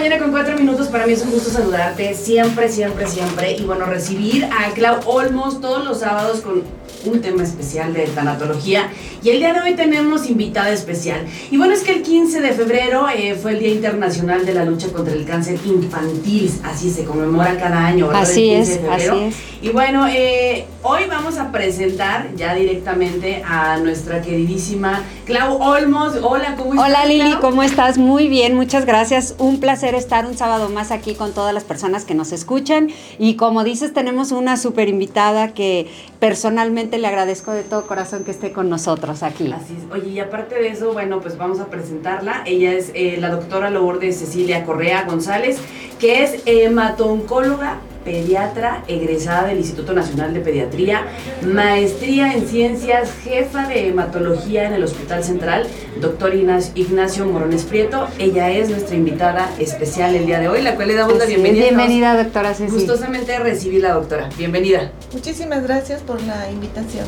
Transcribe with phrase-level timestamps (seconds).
[0.00, 0.88] mañana con cuatro minutos.
[0.88, 3.52] Para mí es un gusto saludarte siempre, siempre, siempre.
[3.58, 6.62] Y bueno, recibir a Clau Olmos todos los sábados con
[7.04, 8.88] un tema especial de tanatología.
[9.22, 11.26] Y el día de hoy tenemos invitada especial.
[11.50, 14.64] Y bueno, es que el 15 de febrero eh, fue el Día Internacional de la
[14.64, 16.50] Lucha contra el Cáncer Infantil.
[16.64, 18.22] Así se conmemora cada año, ¿verdad?
[18.22, 19.36] Así es, así es.
[19.60, 26.16] Y bueno, eh, hoy vamos a presentar ya directamente a nuestra queridísima Clau Olmos.
[26.22, 26.88] Hola, ¿cómo estás?
[26.88, 27.98] Hola Lili, ¿cómo estás?
[27.98, 29.36] Muy bien, muchas gracias.
[29.38, 32.88] Un placer estar un sábado más aquí con todas las personas que nos escuchan.
[33.16, 38.32] Y como dices, tenemos una súper invitada que personalmente le agradezco de todo corazón que
[38.32, 39.52] esté con nosotros aquí.
[39.52, 39.92] Así es.
[39.92, 42.42] Oye, y aparte de eso, bueno, pues vamos a presentarla.
[42.44, 45.58] Ella es eh, la doctora Lourdes Cecilia Correa González,
[46.00, 51.06] que es hematoncóloga pediatra egresada del Instituto Nacional de Pediatría,
[51.42, 55.66] maestría en ciencias, jefa de hematología en el Hospital Central,
[56.00, 58.08] doctor Ignacio Morones Prieto.
[58.18, 61.66] Ella es nuestra invitada especial el día de hoy, la cual le damos la bienvenida.
[61.66, 62.72] Bienvenida, doctora Ceci.
[62.72, 64.28] Gustosamente recibí la doctora.
[64.36, 64.92] Bienvenida.
[65.12, 67.06] Muchísimas gracias por la invitación.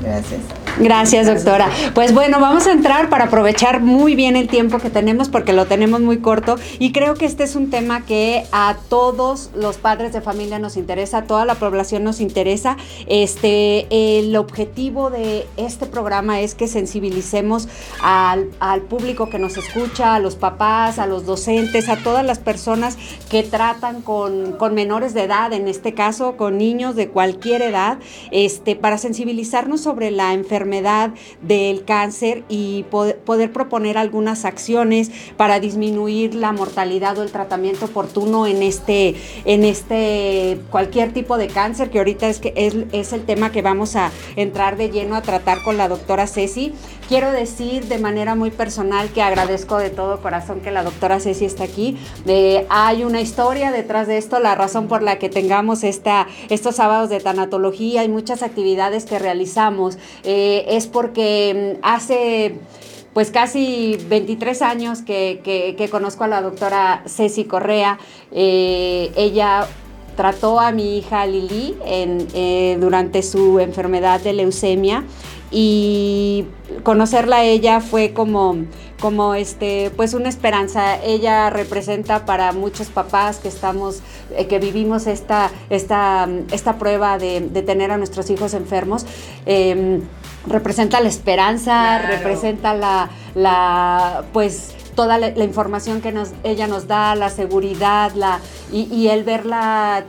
[0.00, 0.40] Gracias.
[0.80, 1.68] Gracias, doctora.
[1.92, 5.66] Pues bueno, vamos a entrar para aprovechar muy bien el tiempo que tenemos porque lo
[5.66, 10.12] tenemos muy corto y creo que este es un tema que a todos los padres
[10.12, 12.76] de familia nos interesa, a toda la población nos interesa.
[13.08, 17.68] Este, el objetivo de este programa es que sensibilicemos
[18.00, 18.46] al,
[18.88, 22.96] público que nos escucha, a los papás, a los docentes, a todas las personas
[23.28, 27.98] que tratan con, con menores de edad, en este caso con niños de cualquier edad,
[28.30, 30.67] este, para sensibilizarnos sobre la enfermedad
[31.42, 38.46] del cáncer y poder proponer algunas acciones para disminuir la mortalidad o el tratamiento oportuno
[38.46, 43.24] en este, en este cualquier tipo de cáncer, que ahorita es, que es, es el
[43.24, 46.72] tema que vamos a entrar de lleno a tratar con la doctora Ceci.
[47.08, 51.46] Quiero decir de manera muy personal que agradezco de todo corazón que la doctora Ceci
[51.46, 51.96] está aquí.
[52.68, 57.20] hay una historia detrás de esto, la razón por la que tengamos estos sábados de
[57.20, 59.96] tanatología y muchas actividades que realizamos.
[60.22, 62.56] Eh, es porque mm, hace
[63.14, 67.98] pues casi 23 años que, conozco a la doctora Ceci Correa.
[68.32, 69.66] Eh, ella
[70.14, 75.04] trató a mi hija Lili eh, durante su enfermedad de leucemia
[75.50, 76.46] y
[76.82, 78.56] conocerla a ella fue como,
[79.00, 81.02] como este, pues una esperanza.
[81.02, 84.00] Ella representa para muchos papás que estamos,
[84.36, 89.06] eh, que vivimos esta, esta, esta prueba de, tener a nuestros hijos enfermos.
[89.46, 90.02] Em,
[90.46, 97.14] representa la esperanza, representa la, la, pues toda la, información que nos, ella nos da,
[97.14, 98.40] la seguridad, la,
[98.72, 100.04] y, el verla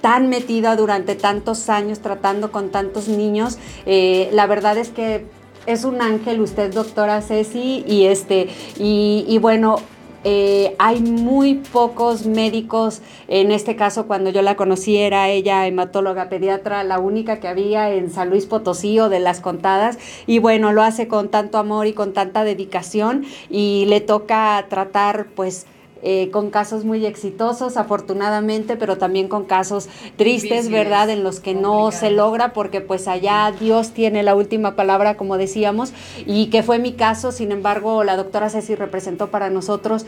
[0.00, 5.26] tan metida durante tantos años tratando con tantos niños, eh, la verdad es que
[5.66, 8.48] es un ángel usted, doctora Ceci, y este,
[8.78, 9.76] y, bueno,
[10.24, 16.28] eh, hay muy pocos médicos, en este caso cuando yo la conocí era ella hematóloga
[16.30, 20.72] pediatra, la única que había en San Luis Potosí o de las contadas, y bueno,
[20.72, 25.66] lo hace con tanto amor y con tanta dedicación y le toca tratar pues
[26.00, 31.10] eh, con casos muy exitosos, afortunadamente, pero también con casos tristes, ¿verdad?
[31.10, 35.36] En los que no se logra porque pues allá Dios tiene la última palabra, como
[35.36, 35.92] decíamos,
[36.24, 40.06] y que fue mi caso, sin embargo, la doctora Ceci representó para nosotros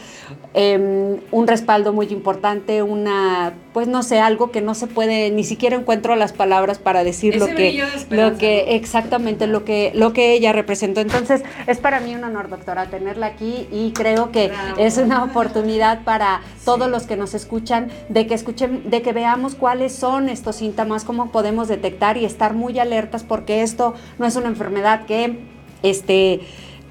[0.55, 5.43] em, un respaldo muy importante, una, pues no sé, algo que no se puede, ni
[5.43, 10.35] siquiera encuentro las palabras para decir lo que, lo que, exactamente lo que, lo que
[10.35, 11.01] ella representó.
[11.01, 15.80] Entonces, es para mí un honor, doctora, tenerla aquí y creo que es una oportunidad
[16.05, 20.57] para todos los que nos escuchan de que escuchen, de que veamos cuáles son estos
[20.57, 25.41] síntomas, cómo podemos detectar y estar muy alertas porque esto no es una enfermedad que
[25.83, 26.41] este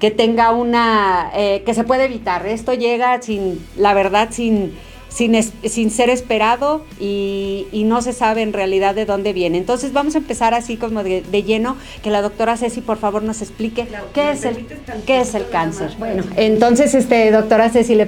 [0.00, 2.46] que tenga una eh, que se puede evitar.
[2.46, 4.72] Esto llega sin, la verdad, sin
[5.10, 9.58] sin, ser esperado y, no se sabe en realidad de dónde viene.
[9.58, 13.42] Entonces vamos a empezar así como de, lleno, que la doctora Ceci por favor nos
[13.42, 14.66] explique qué, es el,
[15.06, 15.92] qué es el cáncer.
[15.98, 18.06] Bueno, entonces este, doctora Ceci le,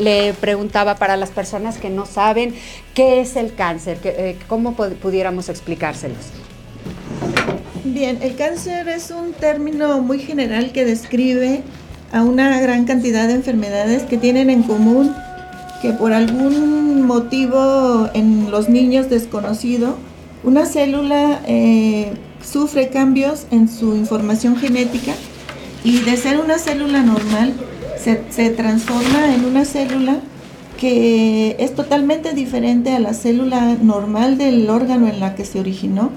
[0.00, 2.54] le, preguntaba para las personas que no saben
[2.94, 6.30] qué es el cáncer, eh, cómo pudiéramos explicárselos.
[7.84, 11.62] Bien, el cáncer es un término muy general que describe
[12.12, 15.14] a una gran cantidad de enfermedades que tienen en común
[15.84, 19.96] que por algún motivo en los niños desconocido,
[20.42, 25.12] una célula eh, sufre cambios en su información genética
[25.84, 27.52] y de ser una célula normal
[27.98, 30.20] se, transforma en una célula
[30.80, 36.12] que es totalmente diferente a la célula normal del órgano en la que se originó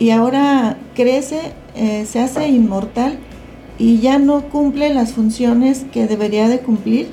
[0.00, 3.20] y ahora crece, eh, se hace inmortal
[3.78, 7.06] y ya no cumple las funciones que debería de cumplir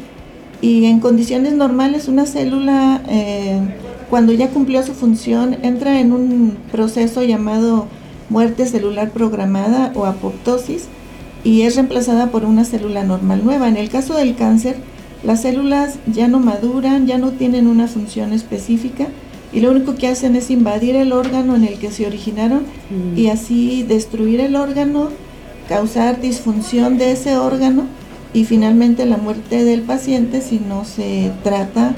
[0.61, 3.59] Y en condiciones normales una célula, eh,
[4.09, 7.87] cuando ya cumplió su función, entra en un proceso llamado
[8.29, 10.85] muerte celular programada o apoptosis
[11.43, 13.67] y es reemplazada por una célula normal nueva.
[13.67, 14.77] En el caso del cáncer,
[15.23, 19.07] las células ya no maduran, ya no tienen una función específica
[19.51, 23.17] y lo único que hacen es invadir el órgano en el que se originaron Mm.
[23.17, 25.09] y así destruir el órgano,
[25.69, 27.83] causar disfunción de ese órgano
[28.33, 31.95] y finalmente la muerte del paciente si no se trata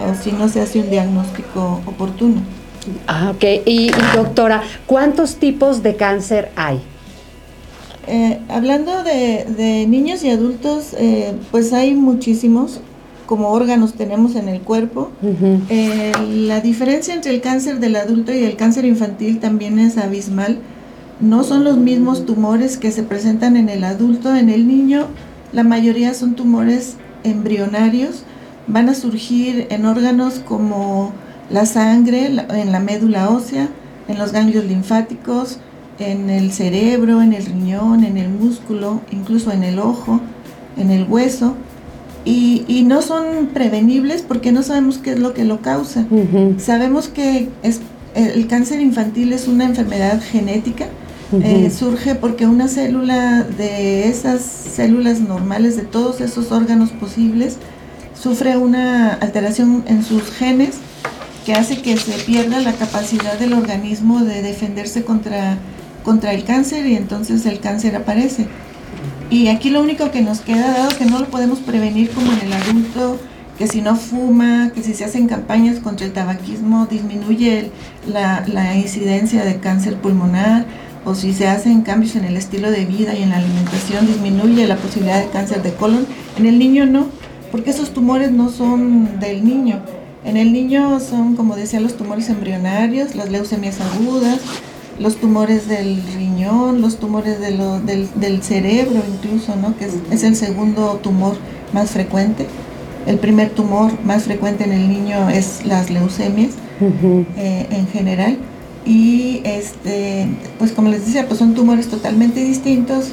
[0.00, 2.40] o si no se hace un diagnóstico oportuno.
[3.06, 3.44] Ah, ok.
[3.66, 6.80] Y, y, doctora, ¿cuántos tipos de cáncer hay?
[8.06, 12.80] Eh, hablando de, de, niños y adultos, eh, pues hay muchísimos
[13.26, 15.10] como órganos tenemos en el cuerpo.
[15.22, 15.60] Uh -huh.
[15.70, 20.58] eh, la diferencia entre el cáncer del adulto y el cáncer infantil también es abismal.
[21.20, 24.34] No son los mismos tumores que se presentan en el adulto.
[24.34, 25.06] En el niño
[25.54, 28.24] la mayoría son tumores embrionarios.
[28.66, 31.12] Van a surgir en órganos como
[31.50, 33.68] la sangre, en la médula ósea,
[34.08, 35.58] en los ganglios linfáticos,
[35.98, 40.20] en el cerebro, en el riñón, en el músculo, incluso en el ojo,
[40.76, 41.54] en el hueso.
[42.24, 46.06] Y, y, no son prevenibles porque no sabemos qué es lo que lo causa.
[46.10, 46.58] Uh -huh.
[46.58, 47.80] Sabemos que es,
[48.14, 50.86] el cáncer infantil es una enfermedad genética.
[51.32, 57.56] Eh, surge porque una célula de esas células normales, de todos esos órganos posibles,
[58.14, 60.76] sufre una alteración en sus genes
[61.44, 65.58] que hace que se pierda la capacidad del organismo de defenderse contra,
[66.02, 68.46] contra el cáncer y entonces el cáncer aparece.
[69.30, 72.40] Y aquí lo único que nos queda, dado que no lo podemos prevenir como en
[72.40, 73.18] el adulto,
[73.58, 77.70] que si no fuma, que si se hacen campañas contra el tabaquismo, disminuye
[78.06, 80.66] la, la, incidencia de cáncer pulmonar,
[81.04, 84.66] o si se hacen cambios en el estilo de vida y en la alimentación, disminuye
[84.66, 86.06] la posibilidad de cáncer de colon.
[86.38, 87.06] En el niño no,
[87.52, 89.80] porque esos tumores no son del niño.
[90.24, 94.40] En el niño son, como decía, los tumores embrionarios, las leucemias agudas,
[94.98, 99.76] los tumores del riñón, los tumores de lo, del, del, cerebro incluso, ¿no?
[99.76, 101.36] que es, es, el segundo tumor
[101.72, 102.46] más frecuente.
[103.06, 107.24] El primer tumor más frecuente en el niño es las leucemias Uh -huh.
[107.36, 108.36] eh, en general.
[108.86, 110.28] Y este,
[110.58, 113.12] pues como les decía, pues son tumores totalmente distintos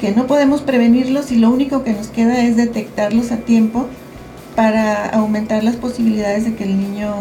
[0.00, 3.86] que no podemos prevenirlos y lo único que nos queda es detectarlos a tiempo
[4.56, 7.14] para aumentar las posibilidades de que el niño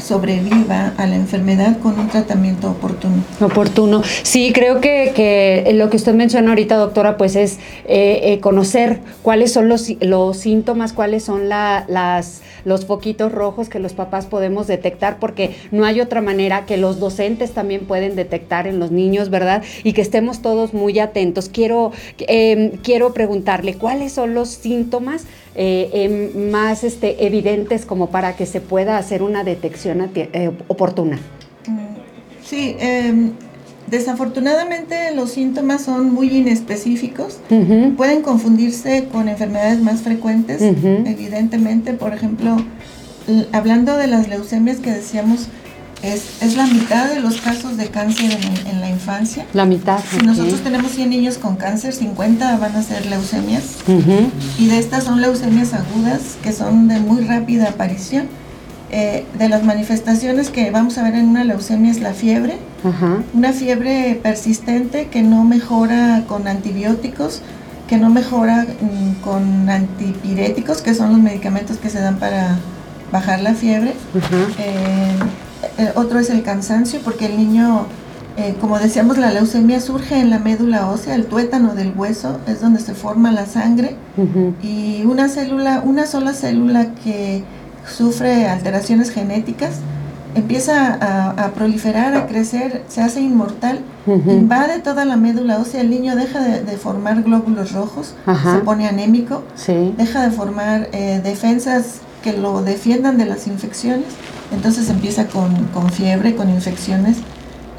[0.00, 3.22] sobreviva a la enfermedad con un tratamiento oportuno.
[3.40, 4.02] Oportuno.
[4.22, 9.00] Sí, creo que, que lo que usted menciona ahorita, doctora, pues es eh, eh, conocer
[9.22, 14.26] cuáles son los, los síntomas, cuáles son la, las, los foquitos rojos que los papás
[14.26, 18.90] podemos detectar, porque no hay otra manera que los docentes también pueden detectar en los
[18.90, 19.62] niños, ¿verdad?
[19.84, 21.48] Y que estemos todos muy atentos.
[21.48, 25.24] Quiero, eh, quiero preguntarle, ¿cuáles son los síntomas
[25.54, 31.18] eh, más este, evidentes como para que se pueda hacer una detección eh, oportuna?
[32.44, 33.30] Sí, eh,
[33.88, 37.96] desafortunadamente los síntomas son muy inespecíficos, Uh -huh.
[37.96, 41.06] pueden confundirse con enfermedades más frecuentes, Uh -huh.
[41.10, 42.56] evidentemente, por ejemplo,
[43.52, 45.48] hablando de las leucemias que decíamos,
[46.02, 49.46] es, es, la mitad de los casos de cáncer en, en la infancia.
[49.52, 49.98] La mitad.
[49.98, 50.26] Si okay.
[50.26, 53.76] nosotros tenemos 100 niños con cáncer, 50 van a ser leucemias.
[53.86, 54.30] Uh -huh.
[54.58, 58.28] Y de estas son leucemias agudas, que son de muy rápida aparición.
[58.92, 62.58] Eh, de las manifestaciones que vamos a ver en una leucemia es la fiebre.
[62.82, 63.22] Uh -huh.
[63.34, 67.40] Una fiebre persistente que no mejora con antibióticos,
[67.88, 72.58] que no mejora mm, con antipiréticos, que son los medicamentos que se dan para
[73.12, 73.94] bajar la fiebre.
[74.14, 74.54] Uh -huh.
[74.58, 75.18] eh,
[75.78, 77.86] el otro es el cansancio, porque el niño,
[78.36, 82.60] eh, como decíamos, la leucemia surge en la médula ósea, el tuétano del hueso, es
[82.60, 83.96] donde se forma la sangre.
[84.16, 84.52] Uh -huh.
[84.62, 87.42] Y una célula, una sola célula que
[87.86, 89.76] sufre alteraciones genéticas,
[90.34, 94.32] empieza a, a proliferar, a crecer, se hace inmortal, Uh -huh.
[94.32, 98.54] invade toda la médula ósea, el niño deja de, de formar glóbulos rojos, Ajá.
[98.54, 99.92] se pone anémico, Sí.
[99.98, 104.06] deja de formar eh, defensas que lo defiendan de las infecciones,
[104.52, 107.18] entonces empieza con, con fiebre, con infecciones,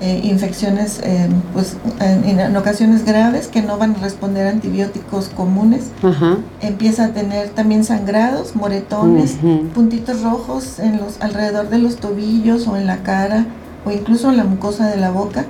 [0.02, 5.28] eh, infecciones eh, pues en, en ocasiones graves que no van a responder a antibióticos
[5.30, 6.38] comunes, Ajá.
[6.62, 9.38] empieza a tener también sangrados, moretones,
[9.76, 13.46] puntitos rojos en los alrededor de los tobillos o en la cara
[13.86, 15.46] o incluso en la mucosa de la boca.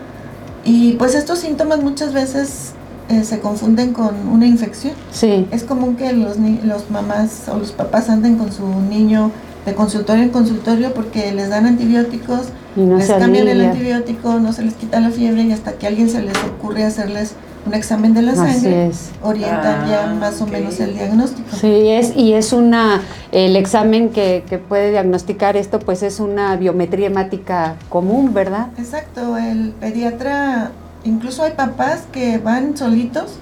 [0.65, 2.73] Y pues estos síntomas muchas veces
[3.09, 4.93] eh, se confunden con una infección.
[5.11, 5.47] Sí.
[5.51, 9.31] Es común que los, los mamás o los papás anden con su niño
[9.65, 14.39] de consultorio en consultorio porque les dan antibióticos, Y no les se cambian el antibiótico,
[14.39, 17.33] no se les quita la fiebre y hasta que a alguien se les ocurre hacerles
[17.67, 19.11] un examen de la Así sangre, es.
[19.21, 20.47] orientan Ah, ya más ok.
[20.47, 21.55] o menos el diagnóstico.
[21.55, 23.01] Sí, es, y es una,
[23.31, 28.69] el examen que, que puede diagnosticar esto, pues es una biometría hemática común, ¿verdad?
[28.79, 30.71] Exacto, el pediatra,
[31.03, 33.33] incluso hay papás que van solitos,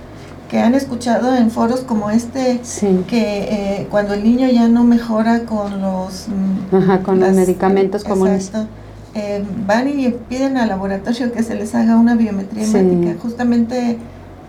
[0.49, 3.05] que han escuchado en foros como este, Sí.
[3.07, 3.43] que
[3.81, 6.27] eh, cuando el niño ya no mejora con los...
[6.27, 8.47] mm, Ajá, con los medicamentos comunes.
[8.47, 8.67] Exacto.
[9.15, 12.77] Eh, van y piden al laboratorio que se les haga una biometría Sí.
[12.77, 13.15] hemática.
[13.21, 13.97] Justamente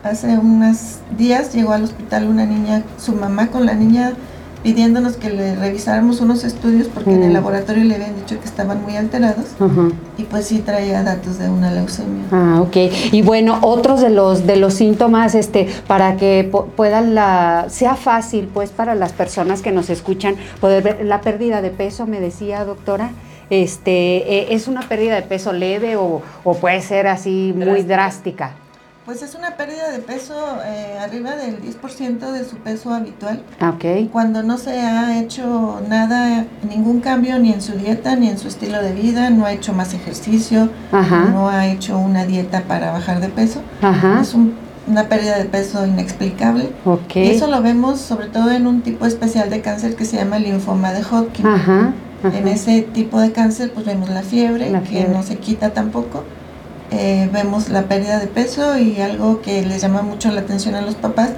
[0.02, 4.14] hace unos días llegó al hospital una niña, su mamá con la niña
[4.62, 7.34] pidiéndonos que le revisáramos unos estudios porque en el Mm.
[7.34, 9.46] laboratorio le habían dicho que estaban muy alterados
[10.18, 12.24] y pues sí traía datos de una leucemia.
[12.30, 12.76] Ah, ok.
[13.12, 17.94] Y bueno, otros de los de los síntomas, este, para que po- puedan la, sea
[17.96, 22.20] fácil, pues, para las personas que nos escuchan, poder ver la pérdida de peso, me
[22.20, 23.10] decía doctora,
[23.48, 23.92] este,
[24.40, 28.52] eh, es una pérdida de peso leve o, o puede ser así muy drástica.
[29.10, 33.42] Pues es una pérdida de peso eh, arriba del 10% de su peso habitual.
[33.58, 34.08] Ah, Ok.
[34.12, 38.46] Cuando no se ha hecho nada, ningún cambio ni en su dieta ni en su
[38.46, 41.24] estilo de vida, no ha hecho más ejercicio, Ajá.
[41.24, 44.20] no ha hecho una dieta para bajar de peso, Ajá.
[44.20, 44.54] es un-
[44.86, 46.70] una pérdida de peso inexplicable.
[46.84, 47.16] Ok.
[47.16, 50.38] Y eso lo vemos sobre todo en un tipo especial de cáncer que se llama
[50.38, 51.46] linfoma de Hodgkin.
[51.48, 51.92] Ajá.
[52.22, 56.22] En ese tipo de cáncer pues vemos la fiebre, La que no se quita tampoco.
[56.92, 60.80] Eh, vemos la pérdida de peso y algo que les llama mucho la atención a
[60.80, 61.30] los papás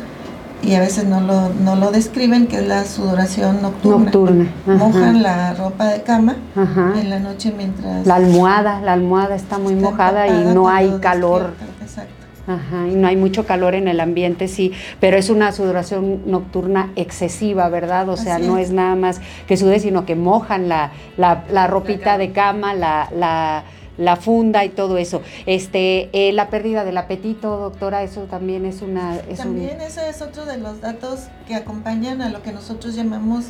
[0.63, 4.05] y a veces no lo, no lo describen, que es la sudoración nocturna.
[4.05, 4.47] Nocturna.
[4.67, 4.75] Ajá.
[4.77, 6.93] Mojan la ropa de cama Ajá.
[7.01, 8.07] en la noche mientras...
[8.07, 11.55] La almohada, la almohada está muy está mojada y no hay calor.
[11.83, 12.13] Exacto.
[12.47, 16.91] Ajá, y no hay mucho calor en el ambiente, sí, pero es una sudoración nocturna
[16.97, 18.09] excesiva, ¿verdad?
[18.09, 18.69] O sea, Así no es.
[18.69, 23.63] es nada más que sude, sino que mojan la, la, la ropita de cama, la,
[23.99, 25.23] la, funda y todo eso.
[25.47, 29.17] Este, eh, la pérdida del apetito, doctora, eso también es una...
[29.17, 32.95] Es un- También ese es otro de los datos que acompañan a lo que nosotros
[32.95, 33.47] llamamos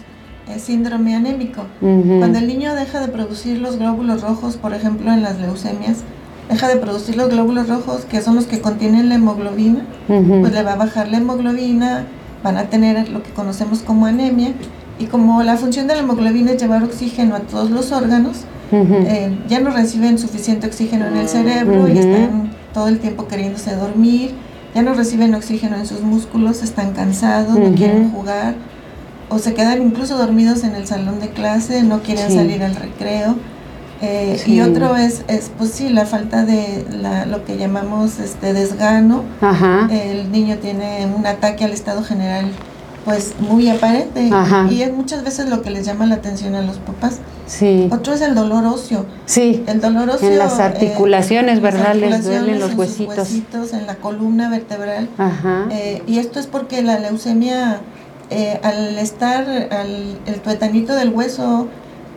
[0.48, 1.64] eh, síndrome anémico.
[1.80, 5.98] Cuando el niño deja de producir los glóbulos rojos, por ejemplo en las leucemias,
[6.50, 10.62] deja de producir los glóbulos rojos, que son los que contienen la hemoglobina, pues le
[10.64, 12.06] va a bajar la hemoglobina,
[12.42, 14.52] van a tener lo que conocemos como anemia,
[14.98, 18.38] y como la función de la hemoglobina es llevar oxígeno a todos los órganos,
[18.72, 23.74] Eh, ya no reciben suficiente oxígeno en el cerebro y están todo el tiempo queriéndose
[23.76, 24.32] dormir,
[24.74, 28.54] ya no reciben oxígeno en sus músculos, están cansados, no quieren jugar,
[29.28, 32.36] o se quedan incluso dormidos en el salón de clase, no quieren Sí.
[32.36, 33.34] salir al recreo.
[34.00, 34.54] Eh, Sí.
[34.54, 39.22] Y otro es, es, pues sí, la falta de la, lo que llamamos este desgano.
[39.40, 39.88] Ajá.
[39.92, 42.46] El niño tiene un ataque al estado general
[43.04, 44.68] pues muy aparente Ajá.
[44.70, 47.18] y es muchas veces lo que les llama la atención a los papás.
[47.46, 47.88] Sí.
[47.90, 49.06] Otro es el dolor óseo.
[49.26, 49.64] Sí.
[49.66, 51.94] El dolor óseo En las eh, articulaciones, las ¿verdad?
[51.94, 53.72] Les duelen los en sus huesitos.
[53.72, 55.08] en la columna vertebral.
[55.18, 55.66] Ajá.
[55.70, 57.80] Eh, y esto es porque la leucemia,
[58.30, 61.68] eh, al estar, al, el tuetanito del hueso,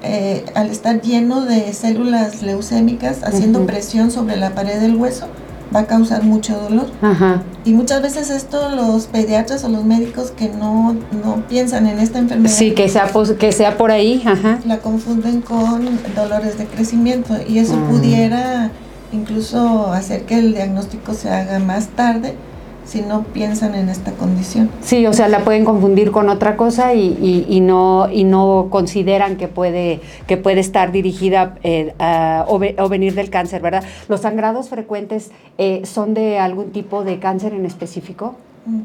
[0.08, 5.26] eh, al estar lleno de células leucémicas haciendo presión sobre la pared del hueso,
[5.74, 6.88] va a causar mucho dolor.
[7.02, 7.44] Ajá.
[7.64, 12.20] Y muchas veces esto los pediatras o los médicos que no, no piensan en esta
[12.20, 14.22] enfermedad Sí, que sea, pos- que sea por ahí.
[14.26, 14.60] Ajá.
[14.66, 17.90] la confunden con dolores de crecimiento y eso Ah.
[17.90, 18.72] pudiera
[19.12, 22.36] incluso hacer que el diagnóstico se haga más tarde
[22.86, 24.70] si no piensan en esta condición.
[24.82, 28.68] Sí, o sea, la pueden confundir con otra cosa y, y- y no y no
[28.70, 33.84] consideran que puede que puede estar dirigida eh, a- o, o venir del cáncer, ¿verdad?
[34.08, 38.36] Los sangrados frecuentes eh, son de algún tipo de cáncer en específico.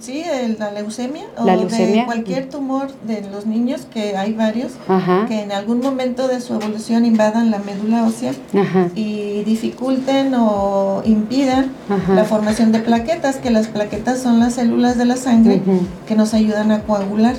[0.01, 2.01] Sí, el- la leucemia o La leucemia.
[2.03, 5.25] de cualquier tumor de los niños, que hay varios, Ajá.
[5.27, 8.89] que en algún momento de su evolución invadan la médula ósea Ajá.
[8.95, 12.15] y dificulten o impidan Ajá.
[12.15, 15.63] la formación de plaquetas, que las plaquetas son las células de la sangre
[16.07, 17.37] que nos ayudan a coagular.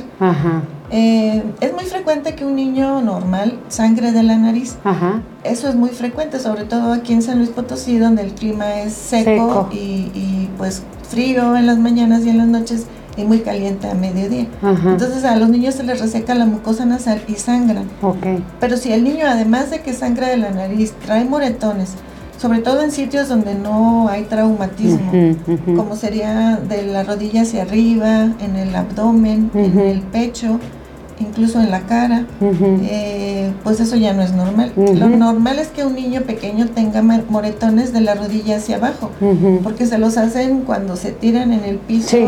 [0.94, 4.76] Eh, es muy frecuente que un niño normal sangre de la nariz.
[4.84, 5.22] Ajá.
[5.44, 8.94] Eso es muy frecuente, sobre todo aquí en San Luis Potosí, donde el clima es
[8.94, 9.70] seco, Seco.
[9.72, 12.86] Y, y, pues frío en las mañanas y en las noches
[13.18, 14.48] y muy caliente a mediodía.
[14.62, 14.92] Ajá.
[14.92, 17.86] Entonces a los niños se les reseca la mucosa nasal y sangran.
[18.60, 21.94] Pero si el niño, además de que sangra de la nariz, trae moretones,
[22.38, 25.12] sobre todo en sitios donde no hay traumatismo,
[25.76, 30.60] como sería de la rodilla hacia arriba, en el abdomen, en el pecho,
[31.22, 34.72] incluso en la cara, eh, pues eso ya no es normal.
[34.76, 39.12] Lo normal es que un niño pequeño tenga moretones de la rodilla hacia abajo,
[39.64, 42.26] porque se los hacen cuando se tiran en el piso Sí.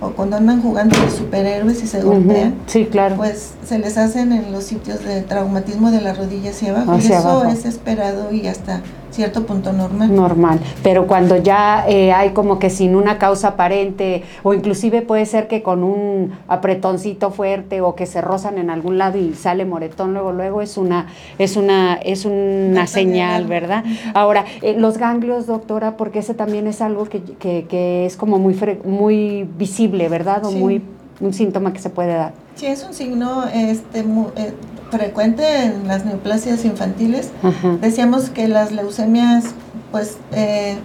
[0.00, 3.16] o cuando andan jugando de superhéroes y se golpean, sí, claro.
[3.16, 6.92] pues se les hacen en los sitios de traumatismo de la rodilla hacia abajo.
[6.92, 7.52] Hacia y eso abajo.
[7.52, 8.80] es esperado y hasta
[9.12, 10.14] cierto punto normal.
[10.14, 15.26] normal, pero cuando ya eh, hay como que sin una causa aparente o inclusive puede
[15.26, 19.64] ser que con un apretoncito fuerte o que se rozan en algún lado y sale
[19.64, 21.06] moretón luego luego es una
[21.38, 23.84] es una es una señal, ¿verdad?
[24.14, 28.38] Ahora eh, los ganglios, doctora, porque ese también es algo que, que- que es como
[28.38, 30.44] muy fre- muy visible, ¿verdad?
[30.44, 30.56] O Sí.
[30.58, 30.82] muy
[31.20, 32.32] un síntoma que se puede dar.
[32.56, 34.52] Sí, es un signo este, mu- eh,
[34.96, 37.30] frecuente en las neoplasias infantiles.
[37.42, 37.78] Ajá.
[37.80, 39.46] Decíamos que las leucemias,
[39.90, 40.76] pues eh,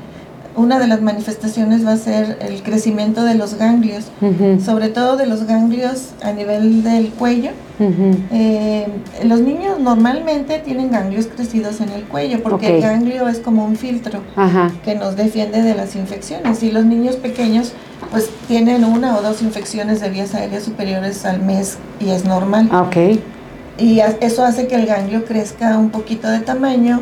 [0.55, 4.05] una de las manifestaciones va a ser el crecimiento de los ganglios,
[4.65, 7.51] sobre todo de los ganglios a nivel del cuello.
[7.79, 8.87] Eh,
[9.23, 13.75] los niños normalmente tienen ganglios crecidos en el cuello porque el ganglio es como un
[13.75, 14.71] filtro Ajá.
[14.83, 17.73] que nos defiende de las infecciones y los niños pequeños
[18.09, 22.67] pues tienen una o dos infecciones de vías aéreas superiores al mes y es normal.
[22.71, 22.97] Ah, Ok.
[23.77, 27.01] Y eso hace que el ganglio crezca un poquito de tamaño,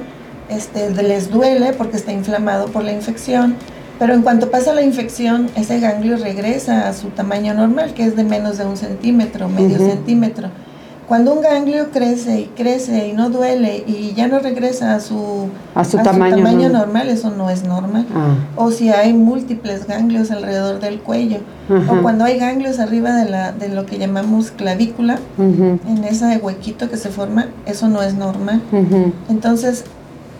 [0.50, 3.56] este, les duele porque está inflamado por la infección,
[3.98, 8.16] pero en cuanto pasa la infección, ese ganglio regresa a su tamaño normal, que es
[8.16, 10.50] de menos de un centímetro, medio centímetro.
[11.08, 15.50] Cuando un ganglio crece y crece y no duele y ya no regresa a su,
[15.76, 16.72] A su tamaño normal.
[16.72, 18.06] normal, eso no es normal.
[18.16, 18.36] Ah.
[18.56, 21.38] O si hay múltiples ganglios alrededor del cuello,
[21.90, 26.90] o cuando hay ganglios arriba de, la, de lo que llamamos clavícula, en ese huequito
[26.90, 28.62] que se forma, eso no es normal.
[29.30, 29.84] Entonces,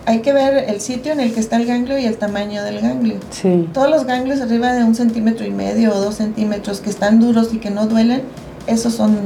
[0.04, 2.80] hay que ver el sitio en el que está el ganglio y el tamaño del
[2.80, 3.16] ganglio.
[3.30, 3.68] Sí.
[3.72, 7.52] Todos los ganglios arriba de un centímetro y medio o dos centímetros que están duros
[7.52, 8.22] y que no duelen,
[8.68, 9.16] esos son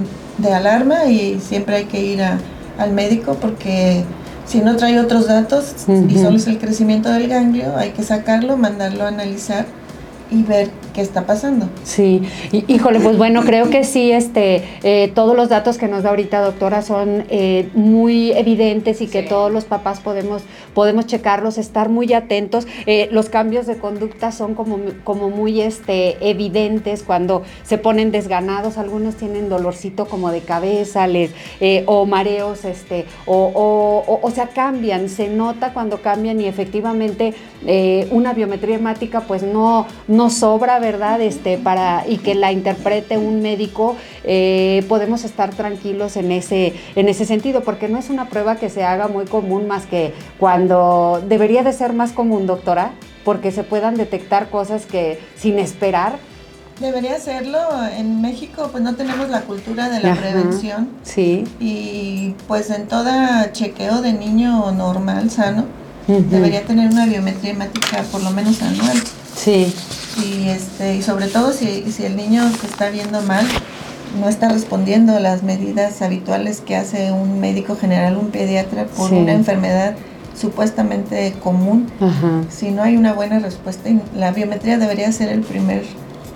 [0.42, 2.38] de alarma y siempre hay que ir a-
[2.78, 4.04] al médico porque
[4.46, 5.74] si no trae otros datos
[6.08, 9.66] y solo es el crecimiento del ganglio, hay que sacarlo, mandarlo a analizar
[10.30, 10.70] y ver
[11.00, 11.66] qué está pasando.
[11.82, 12.20] Sí,
[12.52, 16.40] híjole, pues bueno, creo que sí, este, eh, todos los datos que nos da ahorita
[16.40, 19.28] doctora son eh, muy evidentes y que Sí.
[19.28, 20.42] todos los papás podemos,
[20.74, 22.66] podemos checarlos, estar muy atentos.
[22.84, 28.76] Eh, los cambios de conducta son como, como muy este, evidentes cuando se ponen desganados,
[28.76, 31.30] algunos tienen dolorcito como de cabeza, les,
[31.86, 37.32] o mareos, este, o, o, o- o sea, cambian, se nota cuando cambian y efectivamente
[38.10, 40.89] una biometría hemática pues no, no sobra, ¿verdad?
[40.90, 47.08] Este, para, y que la interprete un médico, eh, podemos estar tranquilos en ese, en
[47.08, 51.22] ese sentido, porque no es una prueba que se haga muy común más que cuando
[51.28, 52.90] debería de ser más común, doctora,
[53.24, 56.18] porque se puedan detectar cosas que sin esperar.
[56.80, 57.58] Debería hacerlo.
[57.96, 60.20] En México pues no tenemos la cultura de la Ajá.
[60.22, 61.44] prevención Sí.
[61.60, 65.66] y pues en toda chequeo de niño normal, sano,
[66.08, 66.24] Ujú.
[66.30, 68.96] debería tener una biometría hemática por lo menos anual.
[69.36, 69.72] Sí.
[70.24, 73.46] Y, este, y sobre todo si, si el niño se está viendo mal,
[74.20, 79.08] no está respondiendo a las medidas habituales que hace un médico general, un pediatra, por
[79.10, 79.14] Sí.
[79.16, 79.94] una enfermedad
[80.38, 81.86] supuestamente común.
[82.00, 82.42] Ajá.
[82.50, 85.84] Si no hay una buena respuesta, la biometría debería ser el primer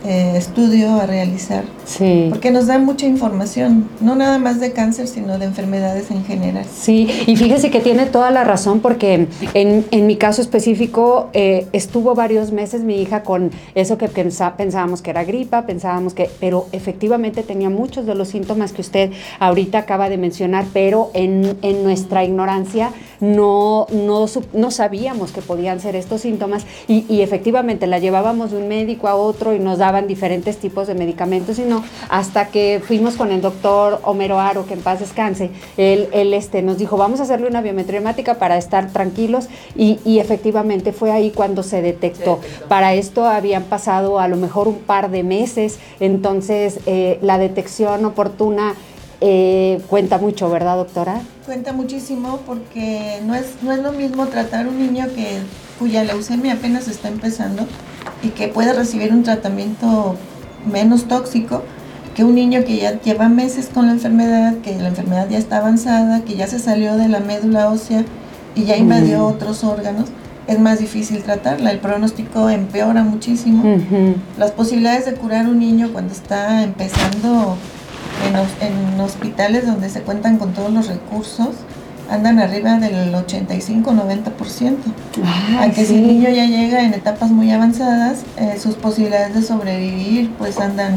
[0.04, 2.26] eh, estudio a realizar, Sí.
[2.30, 6.64] porque nos da mucha información, no nada más de cáncer, sino de enfermedades en general.
[6.78, 11.66] Sí, y fíjese que tiene toda la razón porque en, en mi caso específico eh,
[11.72, 16.66] estuvo varios meses mi hija con eso que pensábamos que era gripa, pensábamos que, pero
[16.72, 21.82] efectivamente tenía muchos de los síntomas que usted ahorita acaba de mencionar, pero en, en
[21.82, 22.90] nuestra ignorancia
[23.20, 28.58] no, no, no sabíamos que podían ser estos síntomas y, y efectivamente la llevábamos de
[28.58, 32.82] un médico a otro y nos daban diferentes tipos de medicamentos y no, hasta que
[32.84, 36.96] fuimos con el doctor Homero Aro, que en paz descanse, él, él este, nos dijo,
[36.96, 41.62] vamos a hacerle una biometría hemática para estar tranquilos y, y efectivamente fue ahí cuando
[41.62, 42.40] se detectó.
[42.40, 42.68] Se detectó.
[42.68, 48.04] Para esto habían pasado a lo mejor un par de meses, entonces eh, la detección
[48.04, 48.74] oportuna
[49.20, 51.20] eh, cuenta mucho, ¿verdad, doctora?
[51.46, 55.38] Cuenta muchísimo porque no es, no es lo mismo tratar un niño que,
[55.78, 57.64] cuya leucemia apenas está empezando
[58.24, 60.16] y que puede recibir un tratamiento
[60.70, 61.62] menos tóxico
[62.14, 65.58] que un niño que ya lleva meses con la enfermedad, que la enfermedad ya está
[65.58, 68.04] avanzada, que ya se salió de la médula ósea
[68.54, 70.08] y ya invadió otros órganos.
[70.46, 73.64] Es más difícil tratarla, el pronóstico empeora muchísimo.
[74.38, 77.56] Las posibilidades de curar un niño cuando está empezando
[78.28, 81.48] en, en hospitales donde se cuentan con todos los recursos
[82.10, 84.76] andan arriba del 85-90%.
[85.24, 89.42] Ay, Aunque si el niño ya llega en etapas muy avanzadas, eh, sus posibilidades de
[89.42, 90.94] sobrevivir pues andan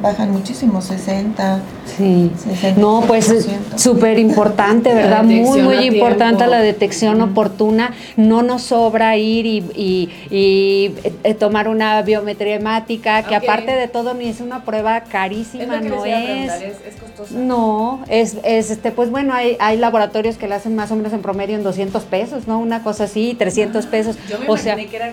[0.00, 1.60] bajan muchísimo, 60.
[1.96, 2.30] Sí.
[2.76, 5.24] no, pues súper importante, ¿verdad?
[5.24, 7.94] Muy, muy importante la detección oportuna.
[8.16, 14.28] No nos sobra ir y, eh, tomar una biometría hemática, que aparte de todo ni
[14.28, 16.52] es una prueba carísima, no es.
[16.52, 16.96] es.
[17.00, 17.38] costosa.
[17.38, 21.12] No, es, es, este, pues bueno, hay, hay laboratorios que la hacen más o menos
[21.12, 22.58] en promedio en 200 pesos, ¿no?
[22.58, 24.16] Una cosa así, 300 ah, pesos.
[24.28, 25.12] Yo me o sea, que era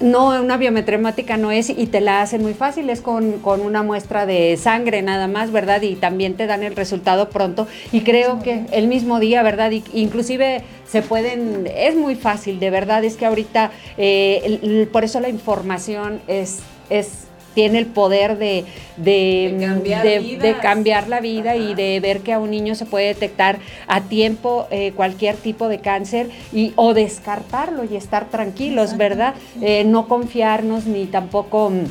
[0.00, 4.26] no, una biometremática no es y te la hacen muy fácil, es con, una muestra
[4.26, 5.82] de sangre nada más, ¿verdad?
[5.82, 9.70] Y también te dan el resultado pronto y creo que el mismo día, ¿verdad?
[9.70, 15.20] Y, inclusive se pueden, es muy fácil, de verdad, es que ahorita, eh, por eso
[15.20, 17.25] la información es, es
[17.56, 18.66] tiene el poder de,
[18.98, 24.02] de, cambiar, la vida y de ver que a un niño se puede detectar a
[24.02, 29.34] tiempo eh, cualquier tipo de cáncer y, o descartarlo y estar tranquilos, ¿verdad?
[29.62, 31.70] Eh, no confiarnos ni tampoco...
[31.70, 31.84] Mm,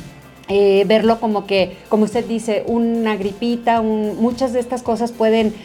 [0.47, 5.55] eh, verlo como que, como usted dice, una gripita, muchas de estas cosas pueden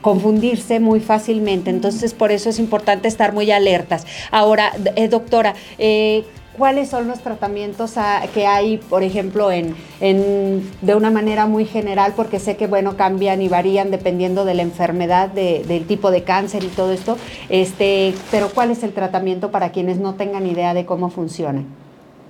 [0.00, 1.68] confundirse muy fácilmente.
[1.68, 4.06] Entonces, por eso es importante estar muy alertas.
[4.30, 4.72] Ahora,
[5.10, 6.24] doctora, eh,
[6.56, 7.94] cuáles son los tratamientos
[8.34, 13.42] que hay, por ejemplo, en, de una manera muy general, porque sé que bueno, cambian
[13.42, 17.16] y varían dependiendo de la enfermedad, del tipo de cáncer y todo esto,
[17.48, 21.64] este, pero cuál es el tratamiento para quienes no tengan idea de cómo funciona.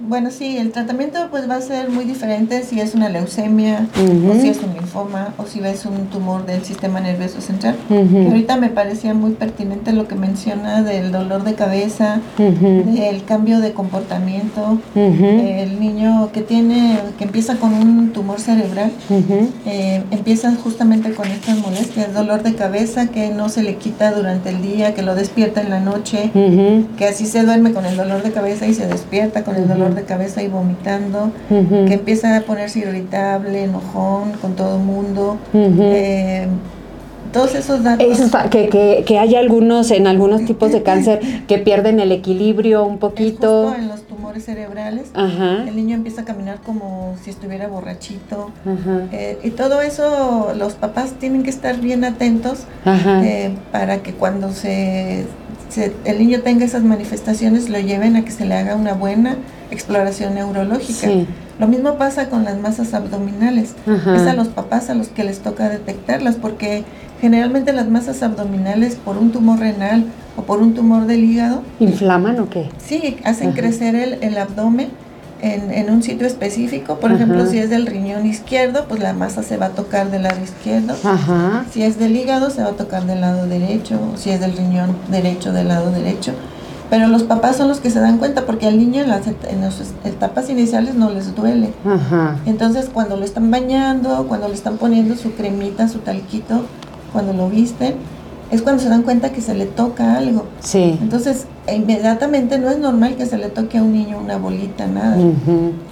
[0.09, 3.87] Bueno, sí, el tratamiento pues va a ser muy diferente si es una leucemia
[4.29, 7.77] o si es un linfoma o si ves un tumor del sistema nervioso central.
[7.89, 13.73] ahorita me parecía muy pertinente lo que menciona del dolor de cabeza, del cambio de
[13.73, 18.91] comportamiento, el niño que tiene, que empieza con un tumor cerebral,
[19.67, 24.51] eh, empieza justamente con estas molestias, dolor de cabeza que no se le quita durante
[24.51, 26.33] el día, que lo despierta en la noche,
[26.99, 29.92] que así se duerme con el dolor de cabeza y se despierta con el dolor
[29.95, 35.39] de cabeza y vomitando, que empieza a ponerse irritable, enojón con todo el mundo.
[35.55, 36.47] Eh,
[37.33, 38.07] todos esos datos.
[38.51, 42.99] que, que, que, hay algunos, en algunos tipos de cáncer, que pierden el equilibrio un
[42.99, 43.75] poquito.
[43.75, 48.51] en los tumores cerebrales, el niño empieza a caminar como si estuviera borrachito.
[49.13, 54.53] Eh, y todo eso, los papás tienen que estar bien atentos eh, para que cuando
[54.53, 55.27] se,
[56.05, 59.37] el niño tenga esas manifestaciones, lo lleven a que se le haga una buena
[59.73, 61.09] exploración neurológica.
[61.59, 63.75] Lo mismo pasa con las masas abdominales.
[63.87, 66.85] Es a los papás a los que les toca detectarlas porque
[67.21, 70.05] generalmente las masas abdominales por un tumor renal
[70.37, 71.63] o por un tumor del hígado.
[71.79, 72.69] ¿Inflaman o qué?
[72.79, 74.89] Sí, hacen crecer el, abdomen
[75.41, 76.99] en, un sitio específico.
[76.99, 80.25] Por ejemplo, si es del riñón izquierdo, pues la masa se va a tocar del
[80.25, 80.95] lado izquierdo.
[81.71, 83.99] Si es del hígado, se va a tocar del lado derecho.
[84.17, 86.33] Si es del riñón derecho, del lado derecho.
[86.93, 89.27] Pero los papás son los que se dan cuenta porque al niño en las,
[90.05, 91.73] etapas iniciales no les duele.
[92.45, 96.67] Entonces cuando lo están bañando, cuando le están poniendo su cremita, su talquito,
[97.15, 97.95] cuando lo visten,
[98.51, 100.45] es cuando se dan cuenta que se le toca algo.
[100.61, 100.99] Sí.
[101.01, 105.17] Entonces, inmediatamente no es normal que se le toque a un niño una bolita, nada.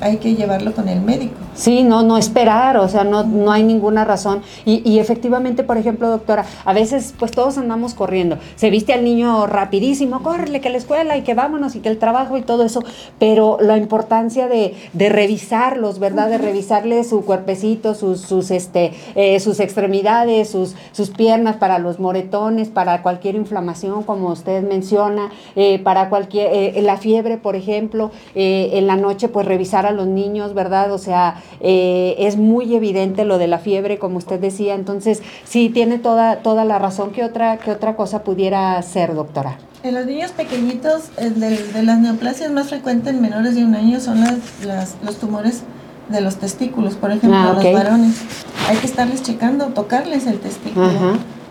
[0.01, 1.35] Hay que llevarlo con el médico.
[1.55, 4.43] Sí, no, no esperar, o sea, no, no hay ninguna razón.
[4.65, 8.39] Y, y, efectivamente, por ejemplo, doctora, a veces pues todos andamos corriendo.
[8.57, 11.99] Se viste al niño rapidísimo, córrele, que la escuela y que vámonos y que el
[11.99, 12.83] trabajo y todo eso,
[13.19, 16.31] pero la importancia de, de revisarlos, ¿verdad?
[16.31, 22.01] De revisarle su cuerpecito, sus, sus, este, eh, sus extremidades, sus, sus piernas para los
[22.01, 28.11] moretones, para cualquier inflamación, como usted menciona eh, para cualquier, eh, la fiebre, por ejemplo,
[28.35, 30.92] eh, en la noche, pues revisar a los niños, ¿verdad?
[30.92, 35.99] O sea, es muy evidente lo de la fiebre, como usted decía, entonces sí tiene
[35.99, 37.11] toda, toda la razón.
[37.11, 39.59] ¿Qué otra, qué otra cosa pudiera ser, doctora?
[39.83, 44.20] En los niños pequeñitos, de, las neoplasias más frecuentes en menores de un año son
[44.20, 45.62] las, los tumores
[46.11, 48.20] de los testículos, por ejemplo, ah, los varones.
[48.68, 50.90] Hay que estarles checando, tocarles el testículo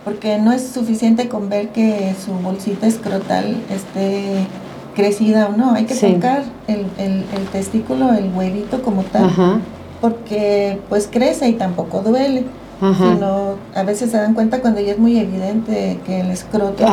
[0.03, 4.47] porque no es suficiente con ver que su bolsita escrotal esté
[4.95, 9.61] crecida o no, hay que tocar el, el, el, testículo, el huevito como tal,
[10.01, 12.45] porque pues crece y tampoco duele
[12.79, 16.85] sino a veces se dan cuenta cuando ya es muy evidente que el escroto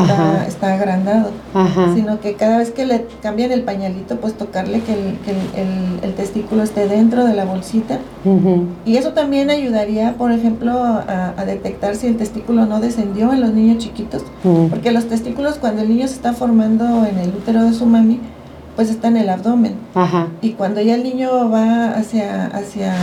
[0.47, 1.31] está, agrandado,
[1.95, 6.89] sino que cada vez que le cambian el pañalito, pues tocarle que el, testículo esté
[6.89, 7.99] dentro de la bolsita.
[8.85, 13.53] Y eso también ayudaría, por ejemplo, a, detectar si el testículo no descendió en los
[13.53, 14.25] niños chiquitos,
[14.71, 18.21] porque los testículos cuando el niño se está formando en el útero de su mami,
[18.77, 19.75] pues está en el abdomen.
[20.43, 22.95] Y cuando ya el niño va hacia, hacia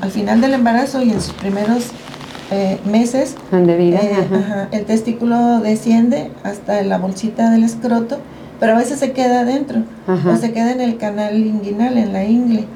[0.00, 1.88] al final del embarazo y en sus primeros
[2.50, 8.18] eh, meses, de vida, eh, el testículo desciende hasta la bolsita del escroto,
[8.60, 12.24] pero a veces se queda adentro o se queda en el canal inguinal, en la
[12.24, 12.66] ingle.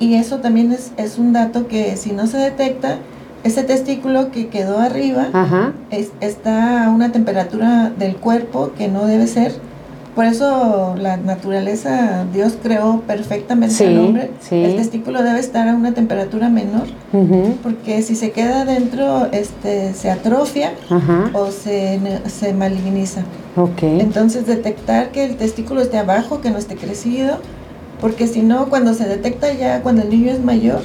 [0.00, 2.96] y eso también es, es un dato que si no se detecta,
[3.44, 5.72] ese testículo que quedó arriba Ajá.
[5.90, 9.52] es- está a una temperatura del cuerpo que no debe ser.
[10.14, 14.30] Por eso la naturaleza, Dios creó perfectamente Sí, al hombre.
[14.40, 14.54] sí.
[14.54, 16.86] El testículo debe estar a una temperatura menor,
[17.62, 20.72] porque si se queda adentro, este, se atrofia
[21.32, 21.98] o se,
[22.28, 23.22] se maligniza.
[23.56, 23.82] Ok.
[23.82, 27.38] Entonces detectar que el testículo esté abajo, que no esté crecido,
[28.00, 30.80] porque si no, cuando se detecta ya, cuando el niño es mayor,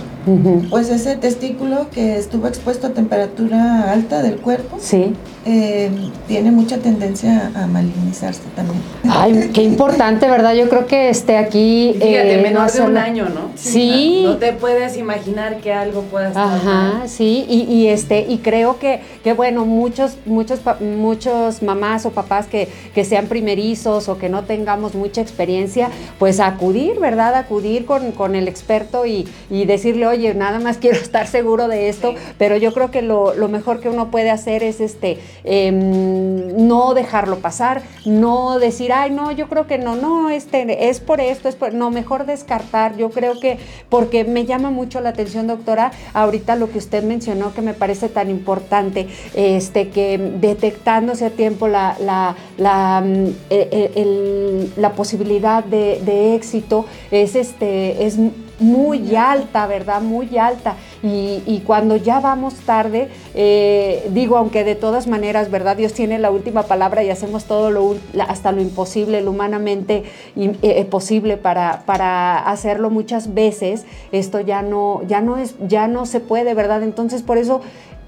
[0.69, 5.13] Pues ese testículo que estuvo expuesto a temperatura alta del cuerpo, Sí.
[5.45, 5.89] eh,
[6.27, 8.81] tiene mucha tendencia a malignizarse también.
[9.09, 10.53] Ay, qué importante, ¿verdad?
[10.53, 11.93] Yo creo que esté aquí.
[11.93, 13.51] Fíjate, eh, no menor de un año, ¿no?
[13.55, 14.21] Sí.
[14.25, 17.09] No te puedes imaginar que algo pueda estar Ajá, mal.
[17.09, 22.47] sí, y, y este, y creo que, que bueno, muchos, muchos, muchos mamás o papás
[22.47, 25.89] que, que sean primerizos o que no tengamos mucha experiencia,
[26.19, 27.35] pues acudir, ¿verdad?
[27.35, 31.89] Acudir con, con el experto y, y decirle, oye, nada más quiero estar seguro de
[31.89, 32.17] esto, Sí.
[32.37, 36.93] pero yo creo que lo, lo mejor que uno puede hacer es este em, no
[36.93, 41.49] dejarlo pasar, no decir, ay, no, yo creo que no, no, este es por esto,
[41.49, 41.73] es por.
[41.73, 42.95] No, mejor descartar.
[42.97, 43.57] Yo creo que,
[43.89, 48.09] porque me llama mucho la atención, doctora, ahorita lo que usted mencionó que me parece
[48.09, 55.63] tan importante, este, que detectándose a tiempo la, la, la, mm, eh, el- la posibilidad
[55.63, 58.17] de, de éxito es este, es
[58.59, 60.01] muy alta, ¿verdad?
[60.01, 60.75] Muy alta.
[61.01, 65.77] Y, cuando ya vamos tarde, eh, digo, aunque de todas maneras, ¿verdad?
[65.77, 67.95] Dios tiene la última palabra y hacemos todo lo,
[68.27, 70.03] hasta lo imposible, lo humanamente
[70.35, 75.87] im- eh, posible para, para hacerlo muchas veces, esto ya no, ya no es, ya
[75.87, 76.83] no se puede, ¿verdad?
[76.83, 77.61] Entonces, por eso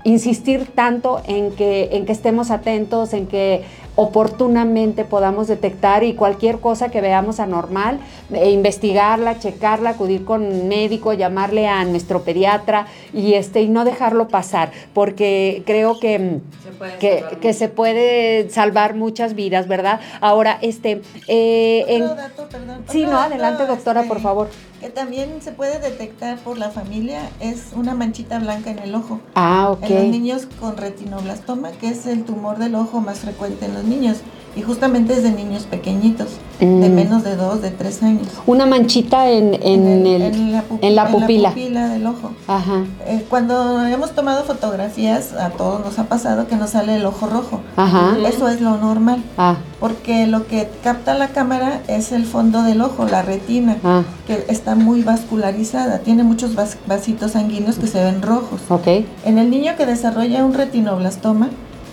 [0.04, 3.64] insistir tanto en que, en que estemos atentos, en que
[3.96, 8.00] oportunamente podamos detectar y cualquier cosa que veamos anormal,
[8.34, 13.84] eh, investigarla, checarla, acudir con un médico, llamarle a nuestro pediatra y este y no
[13.86, 16.98] dejarlo pasar, porque creo que mm, Se puede
[17.40, 20.00] que, se puede salvar muchas vidas, ¿verdad?
[20.22, 22.84] Ahora, este, eh, en- dato, perdón.
[22.90, 24.48] sí, no, dato, adelante, doctora, este, por favor.
[24.82, 29.22] Que también se puede detectar por la familia es una manchita blanca en el ojo.
[29.36, 29.84] Ah, ok.
[29.84, 33.84] En los niños con retinoblastoma, que es el tumor del ojo más frecuente en los
[33.84, 34.18] niños.
[34.54, 36.28] Y justamente es de niños pequeñitos,
[36.60, 36.94] de Mm.
[36.94, 38.28] menos de 2, de 3 años.
[38.46, 41.50] Una manchita en, en, el, en la, pupi- en la pupila.
[41.52, 42.32] pupila del ojo.
[42.48, 47.06] Ajá, Eh, cuando hemos tomado fotografías, a todos nos ha pasado que nos sale el
[47.06, 47.62] ojo rojo.
[47.78, 48.18] ajá.
[48.28, 52.82] Eso es lo normal, Ah, porque lo que capta la cámara es el fondo del
[52.82, 58.04] ojo, la retina, ah, que está muy vascularizada, tiene muchos vas- vasitos sanguíneos que se
[58.04, 58.60] ven rojos.
[58.68, 58.88] ok.
[59.24, 61.50] En el niño que desarrolla un retinoblastoma,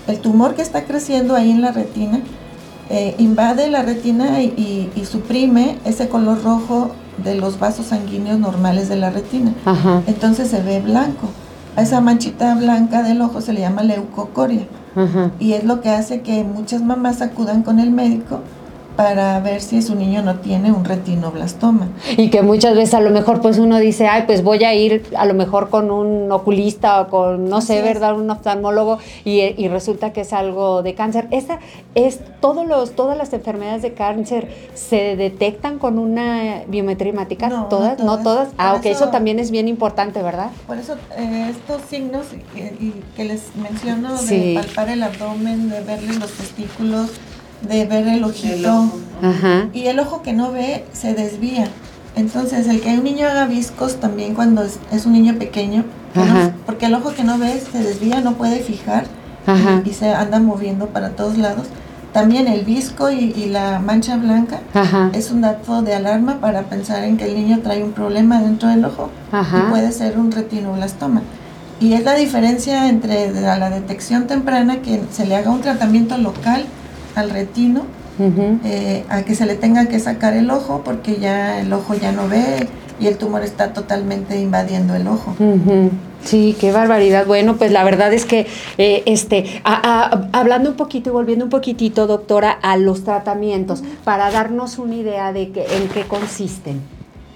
[0.09, 2.21] el tumor que está creciendo ahí en la retina
[2.91, 6.91] eh, invade la retina y, y- y suprime ese color rojo
[7.23, 9.53] de los vasos sanguíneos normales de la retina.
[9.65, 11.29] Ajá, Entonces se ve blanco.
[11.77, 15.31] A esa manchita blanca del ojo se le llama leucocoria ajá.
[15.39, 18.41] y es lo que hace que muchas mamás acudan con el médico
[18.99, 21.87] para ver si su niño no tiene un retinoblastoma.
[22.17, 25.05] Y que muchas veces a lo mejor pues uno dice, ay, pues voy a ir
[25.17, 27.81] a lo mejor con un oculista o con, no sé.
[27.81, 28.17] ¿verdad?
[28.19, 31.29] Un oftalmólogo y, y resulta que es algo de cáncer.
[31.31, 31.61] Esta
[31.95, 37.57] es, todos los, todas las enfermedades de cáncer se detectan con una biometría hemática, No,
[37.59, 38.25] no todas, no todas.
[38.25, 38.49] todas.
[38.59, 40.51] Ah, ok, eso eso- también es bien importante, ¿verdad?
[40.67, 44.55] Por eso eh, estos signos y, y que les menciono Sí.
[44.55, 47.11] de palpar el abdomen, de verle los testículos,
[47.63, 48.99] de ver el ojito El ojo.
[49.23, 49.69] Ajá.
[49.73, 51.69] y el ojo que no ve se desvía.
[52.17, 56.53] Entonces el que un niño haga viscos también cuando es, es un niño pequeño, no-
[56.67, 59.05] porque el ojo que no ve se desvía, no puede fijar
[59.47, 59.83] Ajá.
[59.85, 61.67] y, y se anda moviendo para todos lados.
[62.13, 65.11] También el visco y, y la mancha blanca Ajá.
[65.13, 68.69] es un dato de alarma para pensar en que el niño trae un problema dentro
[68.69, 69.65] del ojo Ajá.
[69.67, 71.23] y puede ser un retinoblastoma.
[71.81, 76.65] Y es la diferencia entre la detección temprana, que se le haga un tratamiento local
[77.19, 77.83] al retino,
[78.65, 82.11] eh, a que se le tenga que sacar el ojo porque ya el ojo ya
[82.13, 82.69] no ve
[83.01, 85.37] y el tumor está totalmente invadiendo el ojo.
[86.25, 87.27] Sí, qué barbaridad.
[87.27, 89.75] Bueno, pues la verdad es que, eh, este, a-
[90.33, 94.97] a- hablando un poquito y volviendo un poquitito, doctora, a los tratamientos, para darnos una
[94.97, 96.81] idea de que, en qué consisten.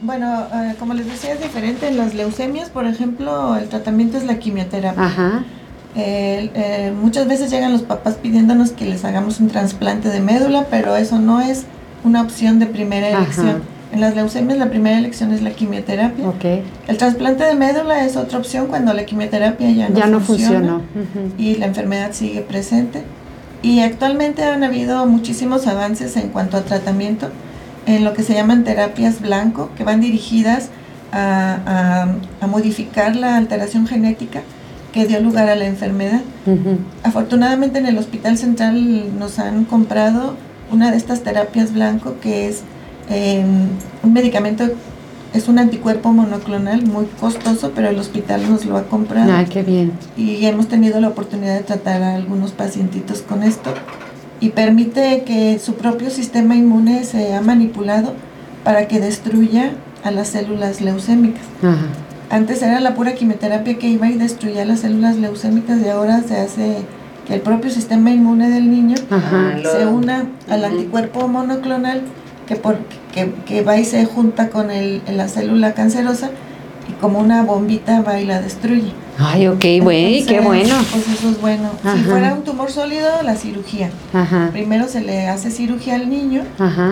[0.00, 1.86] Bueno, eh, como les decía, es diferente.
[1.86, 5.00] En las leucemias, por ejemplo, el tratamiento es la quimioterapia.
[5.04, 5.44] Ajá,
[5.94, 10.66] Eh, eh, muchas veces llegan los papás pidiéndonos que les hagamos un trasplante de médula,
[10.70, 11.64] pero eso no es
[12.04, 13.18] una opción de primera Ajá.
[13.18, 13.62] elección.
[13.92, 16.24] En las leucemias la primera elección es la quimioterapia.
[16.88, 20.80] El trasplante de médula es otra opción cuando la quimioterapia ya no, ya no funciona
[20.94, 21.34] funcionó.
[21.36, 23.02] Y la enfermedad sigue presente.
[23.60, 27.28] Y actualmente han habido muchísimos avances en cuanto a tratamiento
[27.84, 30.70] en lo que se llaman terapias blanco, que van dirigidas
[31.12, 32.06] a,
[32.40, 34.42] a, modificar la alteración genética
[34.92, 36.20] que dio lugar a la enfermedad.
[37.02, 40.36] Afortunadamente en el Hospital Central nos han comprado
[40.70, 42.62] una de estas terapias blanco que es
[43.08, 43.68] em,
[44.02, 44.64] un medicamento,
[45.34, 49.32] es un anticuerpo monoclonal muy costoso, pero el hospital nos lo ha comprado.
[49.32, 49.92] Ah, qué bien.
[50.16, 53.72] Y hemos tenido la oportunidad de tratar a algunos pacientitos con esto
[54.40, 58.14] y permite que su propio sistema inmune sea manipulado
[58.64, 59.72] para que destruya
[60.04, 61.44] a las células leucémicas.
[62.32, 66.38] Antes era la pura quimioterapia que iba y destruía las células leucémicas y ahora se
[66.38, 66.78] hace
[67.26, 68.94] que el propio sistema inmune del niño
[69.70, 72.00] se una al anticuerpo monoclonal
[72.46, 72.78] que, por,
[73.12, 76.30] que, va y se junta con el, la célula cancerosa
[76.88, 78.94] y como una bombita va y la destruye.
[79.18, 80.74] Ay, ok, güey, qué bueno.
[80.90, 81.70] Pues eso es bueno.
[81.94, 83.90] Si fuera un tumor sólido, la cirugía.
[84.52, 86.42] Primero se le hace cirugía al niño,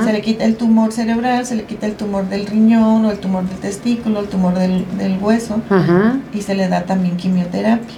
[0.04, 3.18] se le quita el tumor cerebral, se le quita el tumor del riñón o el
[3.18, 4.84] tumor del testículo, el tumor del,
[5.20, 5.60] hueso
[6.32, 7.96] y se le da también quimioterapia.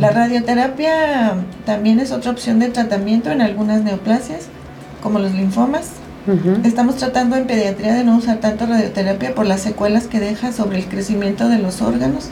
[0.00, 4.48] La radioterapia también es otra opción de tratamiento en algunas neoplasias,
[5.02, 5.92] como los linfomas.
[6.62, 10.78] Estamos tratando en pediatría de no usar tanto radioterapia por las secuelas que deja sobre
[10.78, 12.30] el crecimiento de los órganos.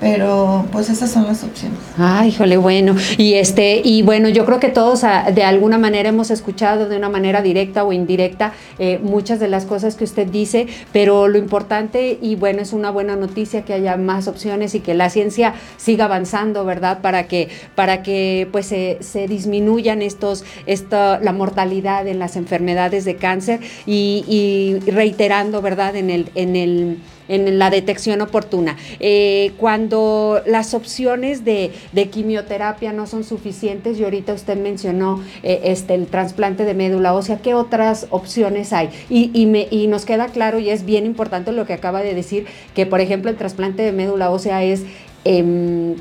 [0.00, 1.78] Pero pues esas son las opciones.
[1.96, 2.94] Ay, híjole, bueno.
[3.16, 6.96] Y este y bueno, yo creo que todos ah, de alguna manera hemos escuchado de
[6.96, 11.38] una manera directa o indirecta eh, muchas de las cosas que usted dice, pero lo
[11.38, 15.54] importante y bueno, es una buena noticia que haya más opciones y que la ciencia
[15.76, 17.00] siga avanzando, ¿verdad?
[17.00, 23.04] Para que para que pues se, se disminuyan estos esta la mortalidad en las enfermedades
[23.04, 25.96] de cáncer y, y reiterando, ¿verdad?
[25.96, 28.76] En el en el en la detección oportuna.
[29.00, 31.72] Eh, cuando las opciones de,
[32.10, 37.38] quimioterapia no son suficientes, y ahorita usted mencionó eh, este, el trasplante de médula ósea,
[37.38, 38.90] ¿qué otras opciones hay?
[39.10, 42.46] Y, me, y nos queda claro, y es bien importante lo que acaba de decir,
[42.74, 44.84] que por ejemplo el trasplante de médula ósea es...
[45.24, 45.96] Em,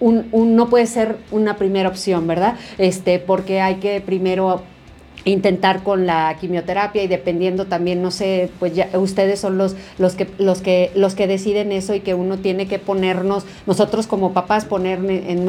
[0.00, 2.54] un, no puede ser una primera opción, ¿verdad?
[2.78, 4.62] Este, porque hay que primero
[5.28, 10.14] intentar con la quimioterapia y dependiendo también no sé pues ya ustedes son los los
[10.14, 14.32] que los que los que deciden eso y que uno tiene que ponernos nosotros como
[14.32, 14.98] papás poner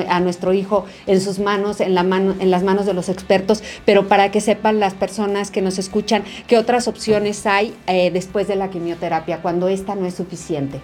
[0.10, 3.64] a nuestro hijo en sus manos en la mano en las manos de los expertos
[3.86, 8.48] pero para que sepan las personas que nos escuchan qué otras opciones hay eh, después
[8.48, 10.80] de la quimioterapia cuando esta no es suficiente.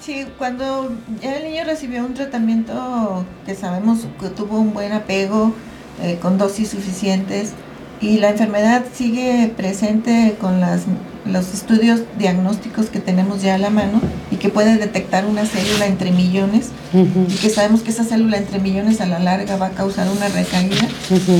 [0.00, 5.52] Sí, cuando el niño recibió un tratamiento que sabemos que tuvo un buen apego,
[6.00, 7.52] eh, con dosis suficientes,
[8.00, 10.82] y la enfermedad sigue presente con las,
[11.24, 15.86] los estudios diagnósticos que tenemos ya a la mano y que puede detectar una célula
[15.86, 16.68] entre millones.
[16.92, 20.28] Y que sabemos que esa célula entre millones a la larga va a causar una
[20.28, 20.88] recaída,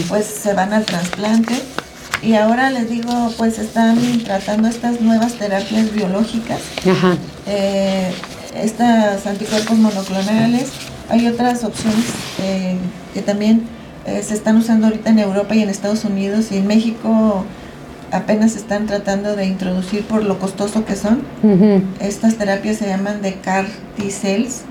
[0.08, 1.54] pues se van al trasplante.
[2.22, 6.60] Y ahora les digo, pues están tratando estas nuevas terapias biológicas,
[7.46, 8.10] eh,
[8.60, 10.70] estas anticuerpos monoclonales.
[11.08, 12.04] Hay otras opciones
[12.42, 12.76] eh,
[13.14, 13.62] que también
[14.08, 17.44] eh, se están usando ahorita en Europa y en Estados Unidos y en México
[18.10, 21.20] apenas están tratando de introducir por lo costoso que son.
[22.00, 23.66] Estas terapias se llaman de CAR
[23.96, 24.62] T-cells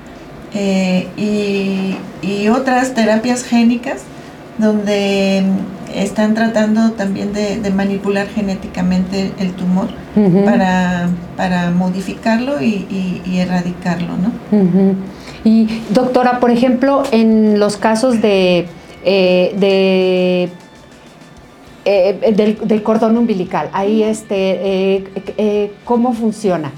[0.54, 4.02] eh, y, otras terapias génicas
[4.58, 5.43] donde
[5.93, 9.89] están tratando también de, manipular genéticamente el tumor
[10.45, 14.13] para, para modificarlo y, erradicarlo.
[14.17, 14.95] ¿no?
[15.43, 18.67] Y doctora, por ejemplo, en los casos de
[19.10, 20.50] eh, de,
[21.86, 23.70] eh, del, cordón umbilical.
[23.72, 25.06] Ahí, este,
[25.38, 26.74] eh, ¿cómo funciona?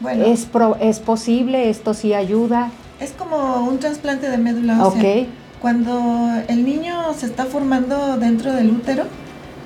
[0.00, 0.48] Bueno, ¿Es,
[0.80, 1.68] ¿Es posible?
[1.68, 2.70] ¿Esto sí ayuda?
[3.00, 5.26] Es como un trasplante de médula ósea.
[5.60, 9.04] Cuando el niño se está formando dentro del útero,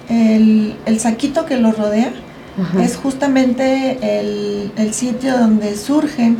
[0.09, 2.11] el, saquito que lo rodea
[2.83, 6.39] es justamente el, el sitio donde surgen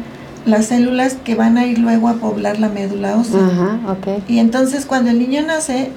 [0.49, 3.47] las células que van a ir luego a poblar la médula ósea.
[3.47, 4.23] Ajá, okay.
[4.29, 5.91] Y entonces cuando el niño nace,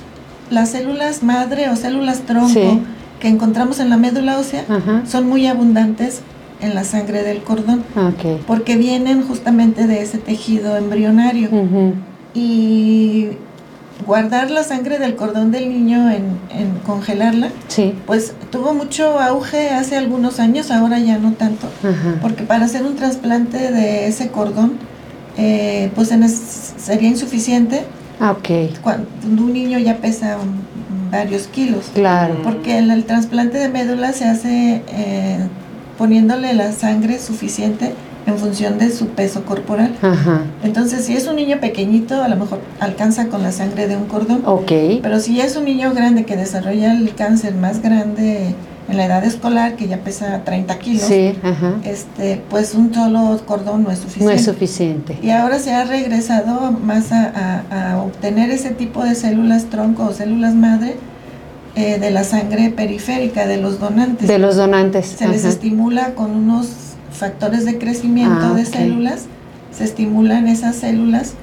[0.49, 2.79] las células madre o células tronco
[3.19, 4.65] que encontramos en la médula ósea
[5.07, 6.21] son muy abundantes
[6.59, 8.39] en la sangre del cordón, okay.
[8.45, 11.49] porque vienen justamente de ese tejido embrionario.
[12.33, 13.29] Y
[14.05, 16.39] guardar la sangre del cordón del niño en,
[16.85, 17.93] congelarla, sí.
[18.05, 21.67] pues tuvo mucho auge hace algunos años, ahora ya no tanto,
[22.21, 24.73] porque para hacer un trasplante de ese cordón,
[25.37, 27.83] eh, pues sería insuficiente.
[28.19, 28.35] Ah.
[28.83, 30.37] Cuando un niño ya pesa
[31.11, 31.85] varios kilos.
[31.93, 32.35] Claro.
[32.43, 35.39] Porque el, el, trasplante de médula se hace eh,
[35.97, 37.93] poniéndole la sangre suficiente
[38.27, 39.95] en función de su peso corporal.
[40.63, 44.05] Entonces, si es un niño pequeñito, a lo mejor alcanza con la sangre de un
[44.05, 44.43] cordón.
[44.45, 44.71] Ok.
[45.01, 48.53] Pero si es un niño grande que desarrolla el cáncer más grande
[48.89, 51.75] en la edad escolar, que ya pesa 30 kilos, Sí, ajá.
[51.83, 54.25] este, pues un solo cordón no es suficiente.
[54.25, 55.17] No es suficiente.
[55.21, 60.03] Y ahora se ha regresado más a, a- a obtener ese tipo de células tronco
[60.05, 60.95] o células madre
[61.75, 64.27] eh, de la sangre periférica de los donantes.
[64.27, 65.05] De los donantes.
[65.07, 66.67] se les estimula con unos
[67.21, 69.25] factores de crecimiento Ah, de células,
[69.71, 71.33] se estimulan esas células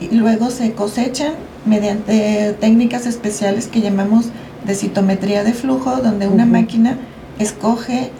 [0.00, 1.32] y luego se cosechan
[1.64, 4.26] mediante técnicas especiales que llamamos
[4.66, 6.96] de citometría de flujo, donde una máquina
[7.38, 8.10] escoge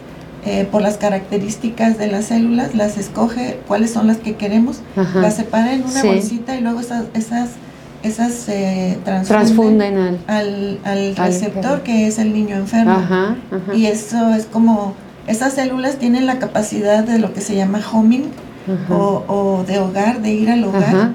[0.45, 5.19] eh, por las características de las células, las escoge cuáles son las que queremos, Ajá.
[5.19, 6.07] las separa en una Sí.
[6.07, 7.49] bolsita y luego esas, esas,
[8.01, 10.79] esas se transfunden, Transfunden al.
[10.85, 12.91] al, receptor que es el niño enfermo.
[12.91, 13.73] Ajá, ajá.
[13.75, 14.95] Y eso es como,
[15.27, 18.23] esas células tienen la capacidad de lo que se llama homing
[18.89, 21.11] o, o de hogar, de ir al hogar.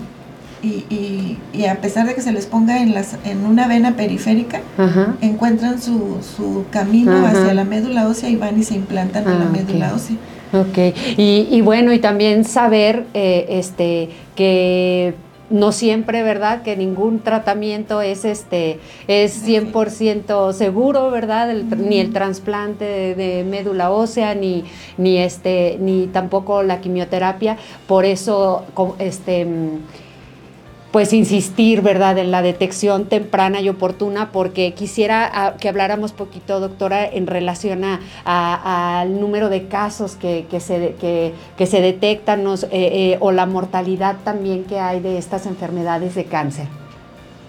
[0.60, 3.92] Y, y, y a pesar de que se les ponga en, las, en una vena
[3.94, 5.14] periférica, Ajá.
[5.20, 7.28] encuentran su, su camino Ajá.
[7.30, 10.16] hacia la médula ósea y van y se implantan en la Ah, médula ósea.
[10.52, 15.14] Ok, y, y bueno, y también saber eh, este que
[15.50, 16.62] no siempre, ¿verdad?
[16.62, 21.50] Que ningún tratamiento es este es 100% seguro, ¿verdad?
[21.50, 24.64] El Ni el trasplante de, de médula ósea ni
[24.96, 28.64] ni este ni tampoco la quimioterapia, por eso
[28.98, 29.46] este
[30.90, 36.60] pues insistir, ¿verdad?, en la detección temprana y oportuna, porque quisiera ah, que habláramos poquito,
[36.60, 42.56] doctora, en relación a- a- al número de casos que, se, que, se detectan eh,
[42.72, 46.66] eh, o la mortalidad también que hay de estas enfermedades de cáncer.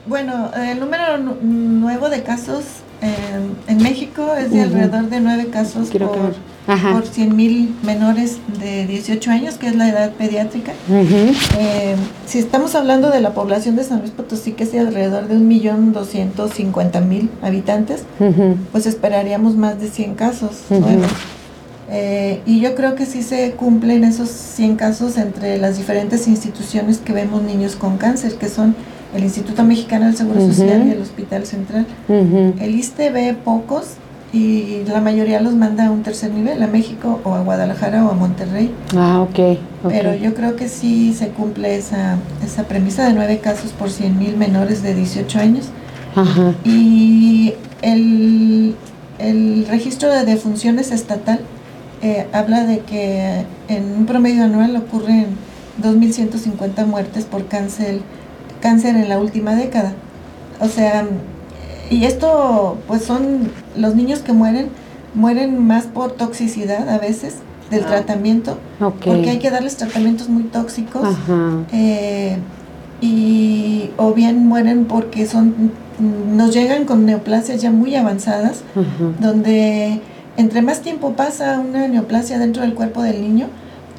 [0.06, 2.64] Bueno, el número nu- nuevo de casos
[3.02, 7.76] en, en México es de alrededor de nueve casos Quiero que por, por 100 mil
[7.84, 10.74] menores de 18 años, que es la edad pediátrica.
[10.90, 11.96] Eh,
[12.28, 15.36] si estamos hablando de la población de San Luis Potosí, que es de alrededor de
[15.38, 18.58] 1.250.000 habitantes, Ujú.
[18.72, 21.08] pues esperaríamos más de 100 casos nuevos.
[21.92, 27.00] Eh, y yo creo que sí se cumplen esos 100 casos entre las diferentes instituciones
[27.00, 28.76] que vemos niños con cáncer, que son
[29.16, 30.42] el Instituto Mexicano del Seguro.
[30.42, 31.86] Social y el Hospital Central.
[32.08, 33.96] El ISTE ve pocos
[34.32, 38.12] y la mayoría los manda a un tercer nivel, a México o a Guadalajara o
[38.12, 38.72] a Monterrey.
[38.96, 39.58] Ah, ok.
[39.84, 39.90] ok.
[39.90, 44.20] Pero yo creo que sí se cumple esa, esa premisa de nueve casos por 100
[44.20, 45.66] mil menores de 18 años.
[46.16, 46.54] Ajá.
[46.64, 48.76] Y el,
[49.18, 51.40] el registro de defunciones estatal
[52.02, 55.28] eh, habla de que en un promedio anual ocurren
[55.84, 58.02] 2.150 muertes por cáncer,
[58.62, 59.94] cáncer en la última década.
[60.60, 61.06] O sea,
[61.90, 64.68] y esto pues son los niños que mueren,
[65.16, 67.36] mueren más por toxicidad a veces
[67.72, 67.88] del Ah.
[67.88, 71.08] tratamiento, porque hay que darles tratamientos muy tóxicos.
[71.72, 72.38] Eh,
[73.02, 75.72] y o bien mueren porque son
[76.34, 78.86] nos llegan con neoplasias ya muy avanzadas Ajá.
[79.20, 80.02] donde
[80.38, 83.48] entre más tiempo pasa una neoplasia dentro del cuerpo del niño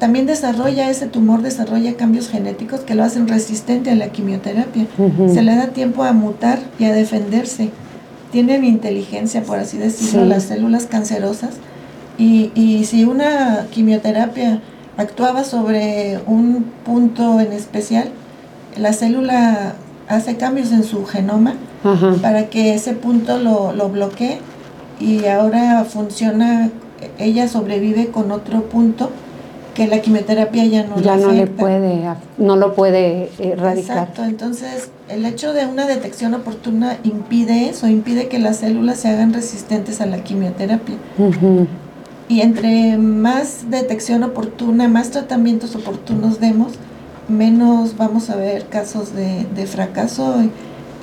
[0.01, 4.87] también desarrolla ese tumor desarrolla cambios genéticos que lo hacen resistente a la quimioterapia
[5.31, 7.69] se le da tiempo a mutar y a defenderse
[8.31, 10.27] tienen inteligencia por así decirlo Sí.
[10.29, 11.51] las células cancerosas
[12.17, 14.59] y, y si una quimioterapia
[14.97, 18.09] actuaba sobre un punto en especial,
[18.77, 19.73] la célula
[20.07, 22.15] hace cambios en su genoma Ajá.
[22.21, 24.39] para que ese punto lo, lo bloquee
[24.99, 26.69] y ahora funciona,
[27.17, 29.09] ella sobrevive con otro punto
[29.73, 31.61] que la quimioterapia ya no ya le no le afecta.
[31.61, 32.01] puede,
[32.37, 33.97] no lo puede erradicar.
[33.97, 39.07] Exacto, entonces el hecho de una detección oportuna impide eso, impide que las células se
[39.09, 40.95] hagan resistentes a la quimioterapia.
[42.27, 46.73] Y entre más detección oportuna, más tratamientos oportunos demos,
[47.27, 50.35] menos vamos a ver casos de, de fracaso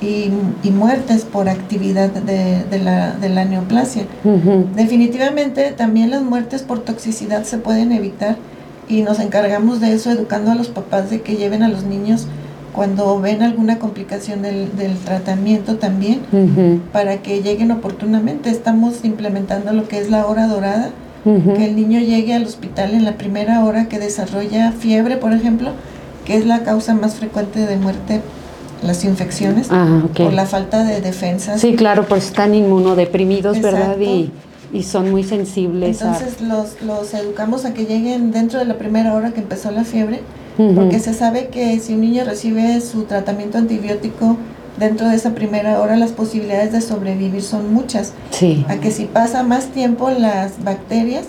[0.01, 0.31] y, y-
[0.63, 4.03] y muertes por actividad de, de la, de la neoplasia.
[4.75, 8.37] Definitivamente también las muertes por toxicidad se pueden evitar
[8.89, 12.25] y nos encargamos de eso educando a los papás de que lleven a los niños
[12.73, 16.21] cuando ven alguna complicación del, del tratamiento también
[16.91, 18.49] para que lleguen oportunamente.
[18.49, 20.89] Estamos implementando lo que es la hora dorada,
[21.23, 25.71] que el niño llegue al hospital en la primera hora que desarrolla fiebre, por ejemplo,
[26.25, 28.21] que es la causa más frecuente de muerte,
[28.81, 31.59] las infecciones, Ah, por la falta de defensas.
[31.59, 33.99] Sí, claro, pues están inmunodeprimidos, ¿verdad?
[33.99, 34.31] Y,
[34.71, 36.13] y son muy sensibles a...
[36.13, 39.83] Entonces los, los educamos a que lleguen dentro de la primera hora que empezó la
[39.83, 40.21] fiebre,
[40.75, 44.35] porque se sabe que si un niño recibe su tratamiento antibiótico
[44.77, 48.11] dentro de esa primera hora, las posibilidades de sobrevivir son muchas.
[48.31, 48.65] Sí.
[48.67, 51.25] A que si pasa más tiempo, las bacterias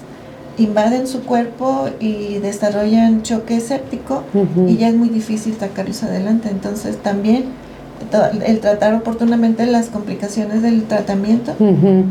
[0.59, 4.24] invaden su cuerpo y desarrollan choque séptico
[4.66, 6.49] y ya es muy difícil sacarlos adelante.
[6.51, 7.45] Entonces también
[8.45, 11.55] el tratar oportunamente las complicaciones del tratamiento,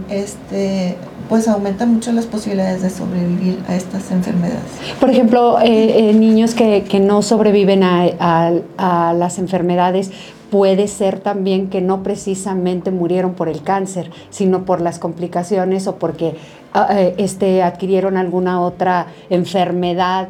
[0.10, 0.96] este,
[1.30, 4.64] pues aumenta mucho las posibilidades de sobrevivir a estas enfermedades.
[5.00, 10.12] Por ejemplo, eh, eh, niños que, que, no sobreviven a, a, las enfermedades,
[10.50, 15.98] puede ser también que no precisamente murieron por el cáncer, sino por las complicaciones o
[15.98, 16.36] porque
[16.74, 20.30] ah, eh, este, adquirieron alguna otra enfermedad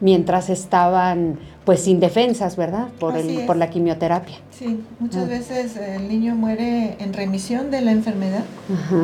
[0.00, 2.88] mientras estaban pues indefensas, ¿verdad?
[2.98, 4.36] Por, el, por la quimioterapia.
[4.50, 5.28] Sí, muchas ah.
[5.28, 8.44] veces el niño muere en remisión de la enfermedad,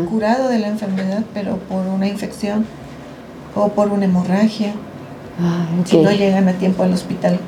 [0.09, 2.67] curado de la enfermedad, pero por una infección
[3.55, 4.73] o por una hemorragia,
[5.41, 7.39] ah, si no llegan a tiempo al hospital.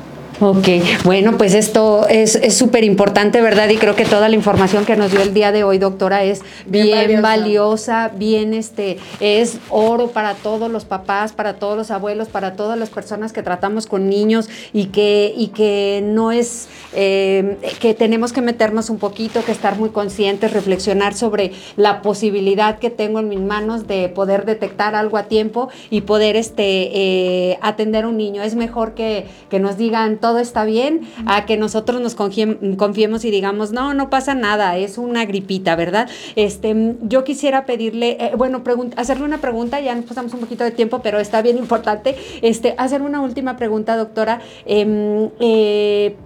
[0.40, 0.68] Ok,
[1.02, 3.68] bueno, pues esto es súper importante, ¿verdad?
[3.70, 6.42] Y creo que toda la información que nos dio el día de hoy, doctora, es
[6.64, 8.12] bien, valiosa.
[8.14, 12.88] bien, este, es oro para todos los papás, para todos los abuelos, para todas las
[12.88, 18.40] personas que tratamos con niños y que, y que no es, eh, que tenemos que
[18.40, 23.40] meternos un poquito, que estar muy conscientes, reflexionar sobre la posibilidad que tengo en mis
[23.40, 28.42] manos de poder detectar algo a tiempo y poder este, eh, atender a un niño.
[28.42, 33.30] Es mejor que, que nos digan todo está bien, a que nosotros nos confiemos y
[33.30, 36.08] digamos, no, no pasa nada, es una gripita, ¿verdad?
[36.36, 38.62] Este, yo quisiera pedirle, eh, bueno,
[38.96, 42.74] hacerle una pregunta, ya nos pasamos un poquito de tiempo, pero está bien importante, este,
[42.76, 44.40] hacer una última pregunta, doctora.
[44.66, 46.16] Em, eh,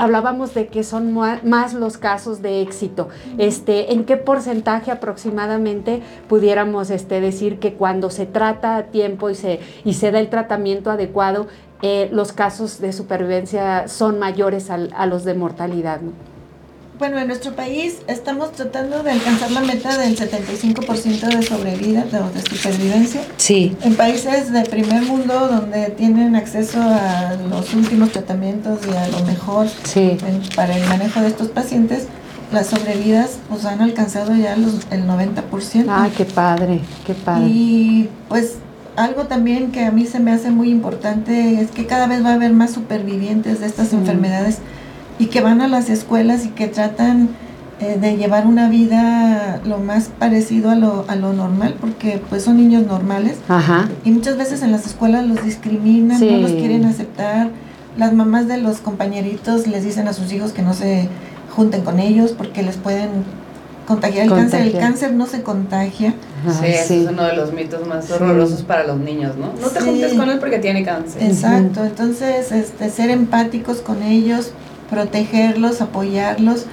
[0.00, 3.08] hablábamos de que son más los casos de éxito.
[3.36, 9.34] Este, ¿En qué porcentaje aproximadamente pudiéramos este, decir que cuando se trata a tiempo y
[9.34, 11.48] se, y se da el tratamiento adecuado,
[11.82, 16.00] eh, los casos de supervivencia son mayores a los de mortalidad.
[17.00, 22.18] Bueno, en nuestro país estamos tratando de alcanzar la meta del 75% de sobrevida, de,
[22.18, 23.22] de, supervivencia.
[23.38, 23.74] Sí.
[23.82, 29.24] En países de primer mundo donde tienen acceso a los últimos tratamientos y a lo
[29.24, 29.66] mejor
[30.54, 32.06] para el manejo de estos pacientes,
[32.52, 35.86] las sobrevidas pues han alcanzado ya los, el 90%.
[35.88, 37.46] Ay, qué padre, qué padre.
[37.46, 38.56] Y pues
[38.96, 42.32] algo también que a mí se me hace muy importante es que cada vez va
[42.32, 44.58] a haber más supervivientes de estas enfermedades
[45.20, 47.28] y que van a las escuelas y que tratan
[47.78, 52.42] eh, de llevar una vida lo más parecido a lo, a lo normal, porque pues
[52.42, 53.36] son niños normales.
[54.02, 57.50] Y muchas veces en las escuelas los discriminan, no los quieren aceptar.
[57.98, 61.08] Las mamás de los compañeritos les dicen a sus hijos que no se
[61.54, 63.10] junten con ellos porque les pueden
[63.86, 64.60] contagiar el cáncer.
[64.62, 66.14] El cáncer no se contagia.
[66.48, 69.52] sí, ese es uno de los mitos más horrorosos para los niños, ¿no?
[69.60, 71.22] No te juntes con él porque tiene cáncer.
[71.24, 74.52] Exacto, entonces este, ser empáticos con ellos,
[74.90, 76.66] protegerlos, apoyarlos,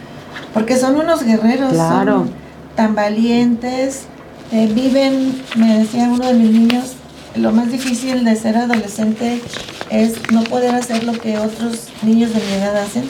[0.54, 2.32] porque son unos guerreros, son
[2.76, 4.06] tan valientes,
[4.52, 6.94] eh, viven, me decía uno de mis niños,
[7.36, 9.42] lo más difícil de ser adolescente
[9.90, 13.04] es no poder hacer lo que otros niños de mi edad hacen.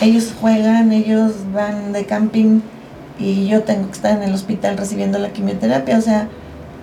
[0.00, 2.60] Ellos juegan, ellos van de camping,
[3.20, 6.28] y yo tengo que estar en el hospital recibiendo la quimioterapia, o sea,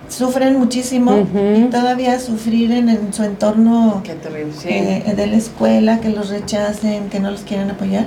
[0.08, 4.02] sufren muchísimo y todavía sufrir en, su entorno
[4.64, 8.06] eh, de la escuela, que los rechacen, que no los quieran apoyar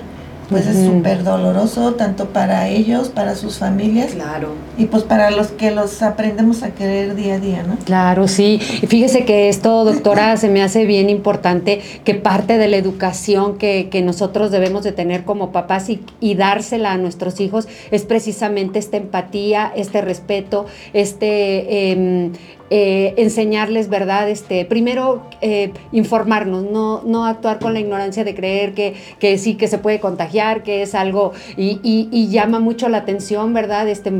[0.51, 4.11] pues es súper doloroso tanto para ellos, para sus familias.
[4.11, 4.49] Claro.
[4.77, 7.77] Y pues para los que los aprendemos a querer día a día, ¿no?
[7.85, 8.59] Claro, sí.
[8.81, 13.57] Y fíjese que esto, doctora, se me hace bien importante que parte de la educación
[13.57, 18.03] que, que nosotros debemos de tener como papás y, y, dársela a nuestros hijos es
[18.03, 21.91] precisamente esta empatía, este respeto, este...
[21.91, 22.31] Eh,
[22.73, 24.29] eh, enseñarles, ¿verdad?
[24.29, 29.55] Este, primero, eh, informarnos, no, no actuar con la ignorancia de creer que, que sí,
[29.55, 33.89] que se puede contagiar, que es algo, y, y, llama mucho la atención, ¿verdad?
[33.89, 34.13] Este,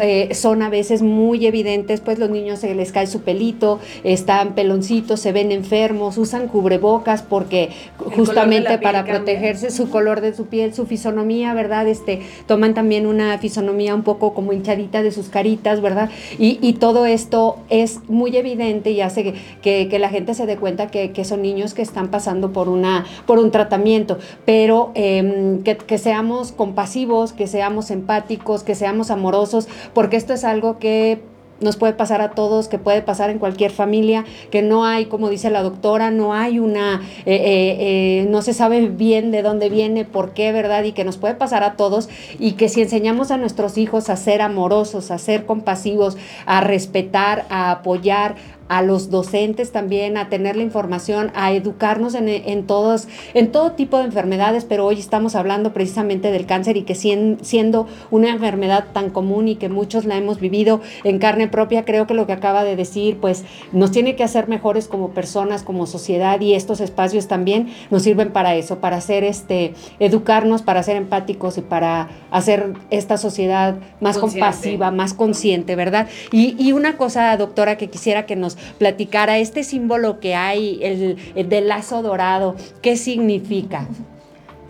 [0.00, 4.54] eh, son a veces muy evidentes, pues los niños se les cae su pelito, están
[4.54, 10.72] peloncitos, se ven enfermos, usan cubrebocas porque justamente para protegerse su color de su piel,
[10.72, 11.86] su fisonomía, ¿verdad?
[11.86, 16.08] Este, toman también una fisonomía un poco como hinchadita de sus caritas, ¿verdad?
[16.38, 20.88] Y, y todo esto es muy evidente y hace que, la gente se dé cuenta
[20.88, 26.52] que, son niños que están pasando por, una, por un tratamiento, pero em, que seamos
[26.52, 31.20] compasivos, que seamos empáticos, que seamos amorosos, porque esto es algo que
[31.60, 35.28] nos puede pasar a todos, que puede pasar en cualquier familia, que no hay, como
[35.28, 39.68] dice la doctora, no hay una, eh, eh, eh, no se sabe bien de dónde
[39.68, 40.84] viene, por qué, ¿verdad?
[40.84, 44.16] Y que nos puede pasar a todos y que si enseñamos a nuestros hijos a
[44.16, 48.36] ser amorosos, a ser compasivos, a respetar, a apoyar,
[48.68, 53.98] a los docentes también a tener la información, a educarnos en, todos, en todo tipo
[53.98, 59.10] de enfermedades, pero hoy estamos hablando precisamente del cáncer y que siendo una enfermedad tan
[59.10, 62.64] común y que muchos la hemos vivido en carne propia, creo que lo que acaba
[62.64, 67.28] de decir, pues nos tiene que hacer mejores como personas, como sociedad y estos espacios
[67.28, 72.74] también nos sirven para eso, para hacer este, educarnos, para ser empáticos y para hacer
[72.90, 76.08] esta sociedad más compasiva, más consciente, ¿verdad?
[76.32, 81.48] Y, y una cosa, doctora, que quisiera que nos platicara este símbolo que hay, el,
[81.48, 83.86] del lazo dorado, ¿qué significa?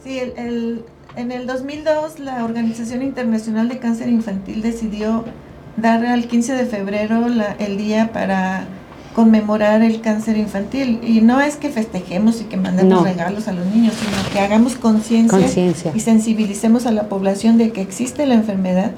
[0.02, 5.24] Sí, en el 2002 la Organización Internacional de Cáncer Infantil decidió
[5.76, 7.26] dar al 15 de febrero
[7.58, 8.66] el día para
[9.14, 11.00] conmemorar el cáncer infantil.
[11.02, 14.76] Y no es que festejemos y que mandemos regalos a los niños, sino que hagamos
[14.76, 18.92] conciencia y sensibilicemos a la población de que existe la enfermedad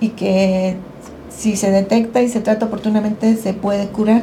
[0.00, 0.76] y que
[1.38, 4.22] si se detecta y se trata oportunamente se puede curar.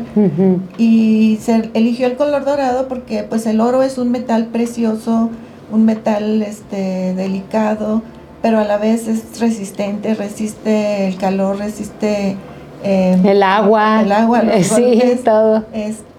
[0.78, 5.30] Y se eligió el color dorado porque pues el oro es un metal precioso,
[5.72, 8.02] un metal este delicado,
[8.42, 12.36] pero a la vez es resistente, resiste el calor, resiste
[12.84, 15.64] em, el agua, el agua, los sí, todo.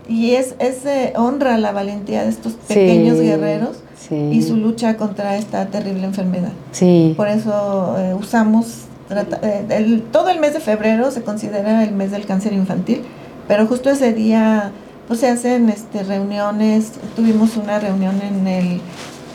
[0.08, 5.36] y es, es eh, honra la valentía de estos pequeños guerreros y su lucha contra
[5.36, 6.52] esta terrible enfermedad.
[6.70, 7.12] Sí.
[7.18, 12.26] Por eso eh, usamos eh, todo el mes de febrero se considera el mes del
[12.26, 13.02] cáncer infantil,
[13.46, 14.72] pero justo ese día
[15.06, 18.80] pues se hacen este, reuniones, tuvimos una reunión en, el,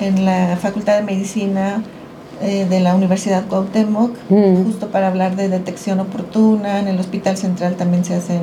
[0.02, 1.82] en la Facultad de Medicina
[2.42, 4.66] eh, de la Universidad Cuauhtémoc, mm.
[4.66, 8.42] justo para hablar de detección oportuna, en el Hospital Central también se hacen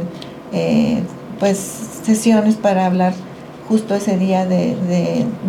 [0.52, 1.02] eh,
[1.38, 1.58] pues
[2.04, 3.12] sesiones para hablar
[3.68, 4.76] justo ese día de,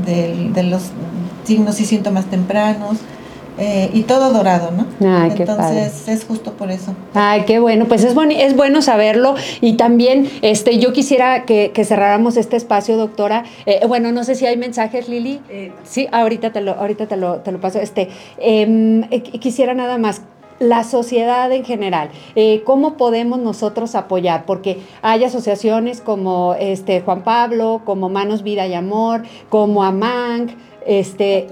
[0.06, 0.92] de los
[1.46, 2.98] signos y síntomas tempranos.
[3.60, 4.86] Eh, y todo dorado, ¿no?
[5.06, 6.94] Ay, Entonces es justo por eso.
[7.14, 11.72] Ay, qué bueno, pues es, bueno, es bueno saberlo y también este, yo quisiera que,
[11.84, 13.44] cerráramos este espacio, doctora.
[13.66, 15.42] Eh, bueno, no sé si hay mensajes, Lili.
[15.50, 17.80] Eh, sí, ahorita te lo, ahorita te lo, te lo paso.
[17.80, 19.04] Este, em,
[19.40, 20.22] quisiera nada más
[20.60, 22.10] la sociedad en general,
[22.66, 28.74] cómo podemos nosotros apoyar, porque hay asociaciones como este Juan Pablo, como Manos Vida y
[28.74, 31.48] Amor, como AMANG, este eh,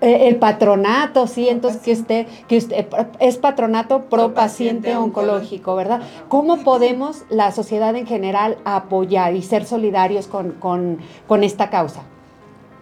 [0.00, 2.86] el patronato, sí, entonces que usted, que usted
[3.18, 6.02] es patronato pro paciente oncológico, ¿verdad?
[6.28, 10.98] ¿Cómo podemos la sociedad en general apoyar y ser solidarios con,
[11.42, 12.02] esta causa?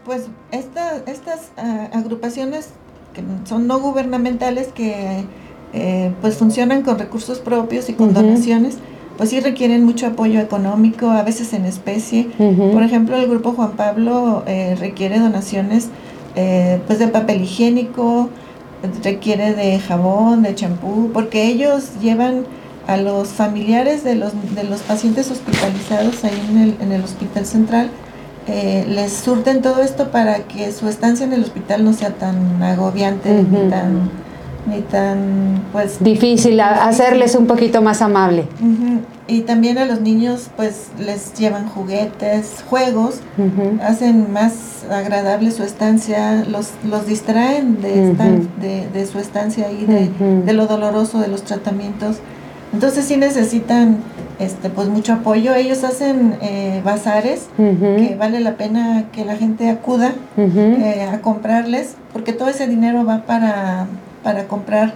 [0.05, 2.71] Pues estas ah, agrupaciones
[3.17, 5.25] que son no gubernamentales que
[5.73, 8.79] eh, pues funcionan con recursos propios y con donaciones,
[9.17, 12.29] pues sí requieren mucho apoyo económico, a veces en especie.
[12.37, 15.89] Por ejemplo, el Grupo Juan Pablo eh, requiere donaciones
[16.37, 18.31] eh, pues de papel higiénico,
[19.03, 22.45] requiere de jabón, de champú, porque ellos llevan
[22.87, 27.45] a los familiares de los, de los pacientes hospitalizados ahí en el, en el hospital
[27.47, 27.91] central,
[28.47, 32.63] eh, les surten todo esto para que su estancia en el hospital no sea tan
[32.63, 34.11] agobiante ni tan
[34.67, 38.47] ni tan pues difícil hacerles un poquito más amable
[39.29, 43.21] y también a los niños pues les llevan juguetes juegos
[43.83, 48.15] hacen más agradable su estancia los los distraen de,
[48.93, 50.11] de, su estancia ahí de,
[50.45, 52.19] de, lo doloroso de los tratamientos.
[52.73, 53.99] Entonces sí necesitan
[54.39, 55.55] este pues mucho apoyo.
[55.55, 61.97] Ellos hacen eh, bazares que vale la pena que la gente acuda eh, a comprarles
[62.13, 63.87] porque todo ese dinero va para
[64.23, 64.95] para comprar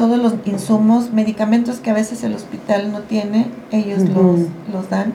[0.00, 4.40] todos los insumos, medicamentos que a veces el hospital no tiene, ellos los,
[4.72, 5.12] los, dan.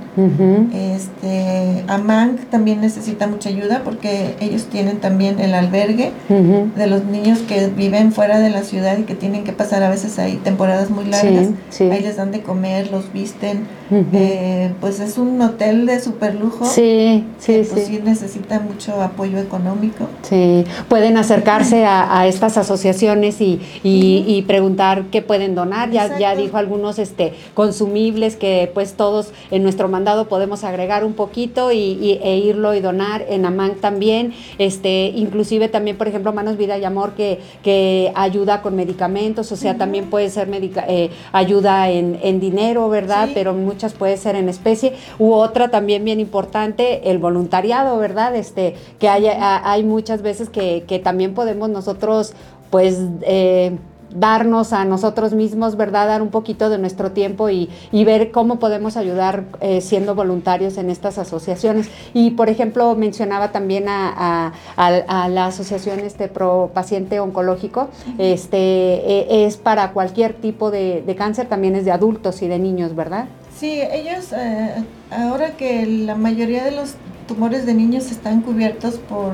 [0.73, 7.39] este, AMANG también necesita mucha ayuda porque ellos tienen también el albergue de los niños
[7.39, 10.91] que viven fuera de la ciudad y que tienen que pasar a veces ahí temporadas
[10.91, 11.47] muy largas.
[11.79, 13.65] Ahí les dan de comer, los visten.
[13.91, 16.65] Eh, pues es un hotel de super lujo.
[16.65, 18.01] Sí, sí, pues sí.
[18.03, 20.07] necesita mucho apoyo económico.
[20.21, 24.74] Sí, pueden acercarse a, estas asociaciones y, y preguntar
[25.11, 25.91] qué pueden donar.
[25.91, 31.13] Ya, ya dijo algunos este, consumibles que pues todos en nuestro mandado podemos agregar un
[31.13, 33.25] poquito y, e irlo y donar.
[33.29, 38.61] En AMAN también, este, inclusive también, por ejemplo, Manos Vida y Amor que, que ayuda
[38.61, 40.47] con medicamentos, o sea, también puede ser
[40.87, 43.29] eh, ayuda en, en, dinero, ¿verdad?
[43.33, 44.93] Pero muchas puede ser en especie.
[45.19, 48.35] U otra también bien importante, el voluntariado, ¿verdad?
[48.35, 52.33] Este, que hay, hay muchas veces que, que también podemos nosotros
[52.69, 53.77] pues eh,
[54.15, 56.07] darnos a nosotros mismos, ¿verdad?
[56.07, 57.69] Dar un poquito de nuestro tiempo y,
[58.05, 61.89] ver cómo podemos ayudar eh, siendo voluntarios en estas asociaciones.
[62.13, 69.57] Y, por ejemplo, mencionaba también a, la asociación este, Pro Paciente Oncológico, este, e, es
[69.57, 73.25] para cualquier tipo de, cáncer, también es de adultos y de niños, ¿verdad?
[73.57, 76.95] Sí, ellos, eh, ahora que la mayoría de los
[77.27, 79.33] tumores de niños están cubiertos por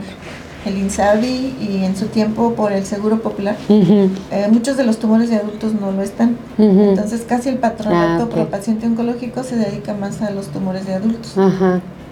[0.66, 3.55] el INSABI y en su tiempo por el Seguro Popular.
[3.70, 6.38] Eh, muchos de los tumores de adultos no lo están.
[6.57, 11.36] Entonces casi el patronato ah, paciente oncológico se dedica más a los tumores de adultos.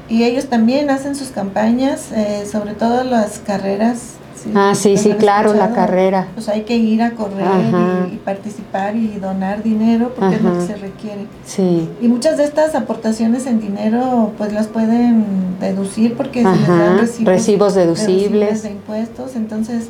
[0.09, 4.13] Y ellos también hacen sus campañas, eh, sobre todo las carreras
[4.55, 6.27] ah, sí, sí, claro, la carrera.
[6.33, 7.47] Pues hay que ir a correr
[8.11, 11.25] y, participar y donar dinero porque es lo que se requiere.
[11.45, 11.89] Sí.
[12.01, 15.25] Y muchas de estas aportaciones en dinero pues las pueden
[15.59, 18.63] deducir porque se les dan recibos, deducibles.
[18.63, 19.89] de impuestos, entonces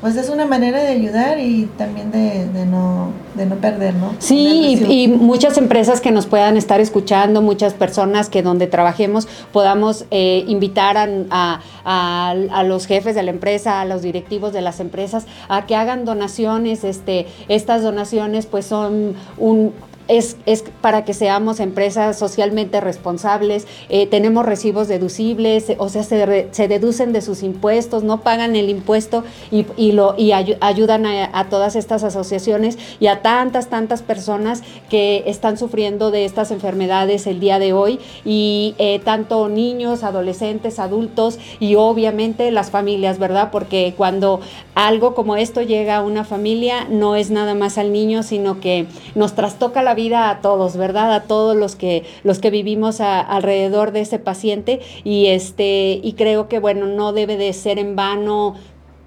[0.00, 4.14] pues es una manera de ayudar y también de, no, de no perder, ¿no?
[4.18, 10.04] Sí, y, muchas empresas que nos puedan estar escuchando, muchas personas que donde trabajemos podamos
[10.10, 15.26] eh, invitar a, a, los jefes de la empresa, a los directivos de las empresas,
[15.48, 16.84] a que hagan donaciones.
[16.84, 19.72] Este, estas donaciones pues son un
[20.08, 26.48] es, es para que seamos empresas socialmente responsables, eh, tenemos recibos deducibles, o sea, se,
[26.50, 31.48] se, deducen de sus impuestos, no pagan el impuesto y, y lo, y ayudan a,
[31.48, 37.40] todas estas asociaciones y a tantas, tantas personas que están sufriendo de estas enfermedades el
[37.40, 43.50] día de hoy y eh, tanto niños, adolescentes, adultos y obviamente las familias, ¿verdad?
[43.50, 44.40] Porque cuando
[44.74, 48.86] algo como esto llega a una familia, no es nada más al niño, sino que
[49.14, 51.12] nos trastoca la vida a todos, ¿verdad?
[51.12, 56.48] A todos los que, los que vivimos alrededor de ese paciente y, este, y creo
[56.48, 58.54] que, bueno, no debe de ser en vano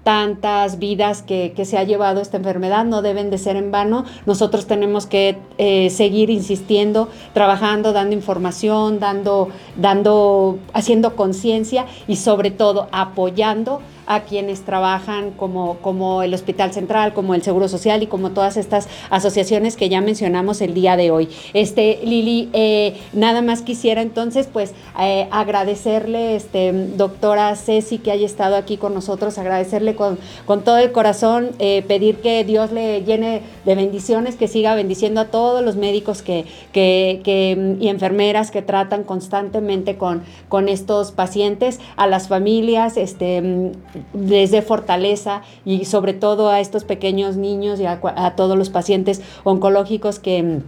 [0.04, 4.04] tantas vidas que, se ha llevado esta enfermedad no deben de ser en vano.
[4.26, 12.50] Nosotros tenemos que eh, seguir insistiendo, trabajando, dando información, dando, dando, haciendo conciencia y sobre
[12.50, 18.06] todo apoyando a quienes trabajan como, como el Hospital Central, como el Seguro Social y
[18.06, 21.28] como todas estas asociaciones que ya mencionamos el día de hoy.
[21.54, 28.26] Este, Lili, eh, nada más quisiera entonces pues eh, agradecerle, este, doctora Ceci, que haya
[28.26, 33.02] estado aquí con nosotros, agradecerle con, con todo el corazón, eh, pedir que Dios le
[33.02, 38.62] llene de bendiciones, que siga bendiciendo a todos los médicos que, que, y enfermeras que
[38.62, 43.72] tratan constantemente con, con estos pacientes, a las familias, este,
[44.12, 50.18] desde fortaleza y sobre todo a estos pequeños niños y a, todos los pacientes oncológicos
[50.18, 50.60] que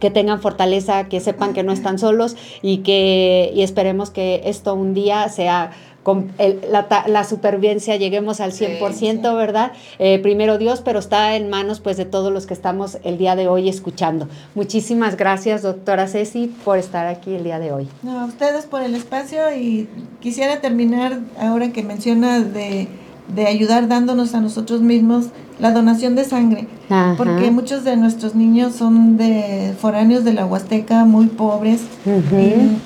[0.00, 4.74] que tengan fortaleza, que sepan que no están solos y que y esperemos que esto
[4.74, 5.70] un día sea
[6.06, 9.72] con la, supervivencia lleguemos al 100%, ¿verdad?
[9.98, 13.34] Eh, primero Dios, pero está en manos pues de todos los que estamos el día
[13.34, 14.28] de hoy escuchando.
[14.54, 17.88] Muchísimas gracias, doctora Ceci, por estar aquí el día de hoy.
[18.04, 19.88] No, a ustedes por el espacio y
[20.20, 22.86] quisiera terminar ahora que menciona de,
[23.34, 25.26] de ayudar dándonos a nosotros mismos
[25.58, 26.68] la donación de sangre,
[27.16, 31.82] porque muchos de nuestros niños son de foráneos de la Huasteca, muy pobres,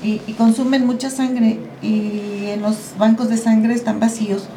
[0.02, 4.48] y, consumen mucha sangre, y en los bancos de sangre están vacíos,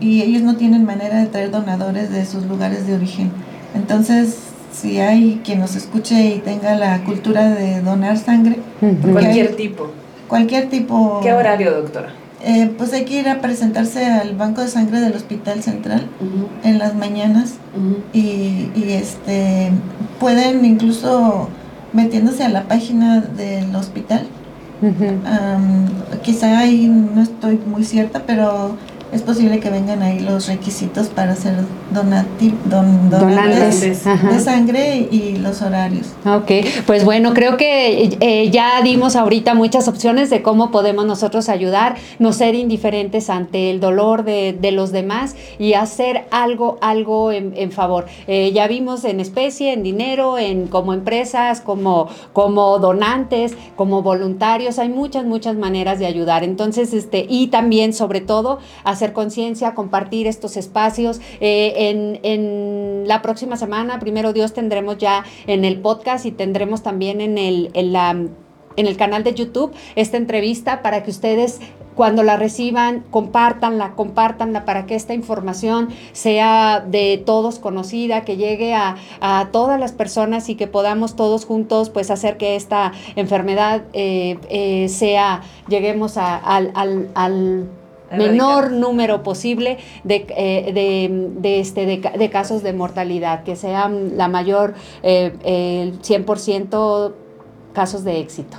[0.00, 3.30] y ellos no tienen manera de traer donadores de sus lugares de origen.
[3.74, 4.36] Entonces,
[4.72, 8.58] si hay quien nos escuche y tenga la cultura de donar sangre,
[9.12, 9.90] cualquier tipo.
[10.28, 11.20] Cualquier tipo.
[11.22, 12.10] ¿Qué horario, doctora?
[12.40, 16.06] Eh, pues hay que ir a presentarse al banco de sangre del hospital central
[16.62, 17.54] en las mañanas
[18.12, 19.70] y, este
[20.20, 21.48] pueden incluso
[21.92, 24.26] metiéndose a la página del hospital.
[26.22, 28.76] Quizá ahí no estoy muy cierta pero
[29.12, 31.54] es posible que vengan ahí los requisitos para ser
[31.92, 36.08] donati donantes de sangre y los horarios.
[36.26, 36.50] Ok,
[36.86, 41.96] pues bueno, creo que eh, ya dimos ahorita muchas opciones de cómo podemos nosotros ayudar,
[42.18, 47.72] no ser indiferentes ante el dolor de, de los demás y hacer algo, algo en,
[47.72, 48.06] favor.
[48.26, 54.78] Eh, ya vimos en especie, en dinero, en como empresas, como, como donantes, como voluntarios,
[54.78, 56.44] hay muchas, muchas maneras de ayudar.
[56.44, 61.20] Entonces, este, y también, sobre todo, hacer conciencia, compartir estos espacios.
[61.40, 66.82] Eh, en, en, la próxima semana, primero Dios, tendremos ya en el podcast y tendremos
[66.82, 71.60] también en el, en la, en el canal de YouTube esta entrevista para que ustedes
[71.98, 78.72] cuando la reciban, compartanla, compartanla para que esta información sea de todos conocida, que llegue
[78.72, 83.82] a, a todas las personas y que podamos todos juntos pues hacer que esta enfermedad
[83.94, 87.68] eh, eh, sea, lleguemos a, al
[88.16, 94.28] menor número posible de, eh, de, de, este, de, casos de mortalidad, que sean la
[94.28, 97.12] mayor, eh, el 100%
[97.72, 98.56] casos de éxito.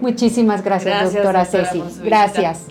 [0.00, 1.82] Muchísimas gracias, doctora, Ceci.
[2.02, 2.66] Gracias.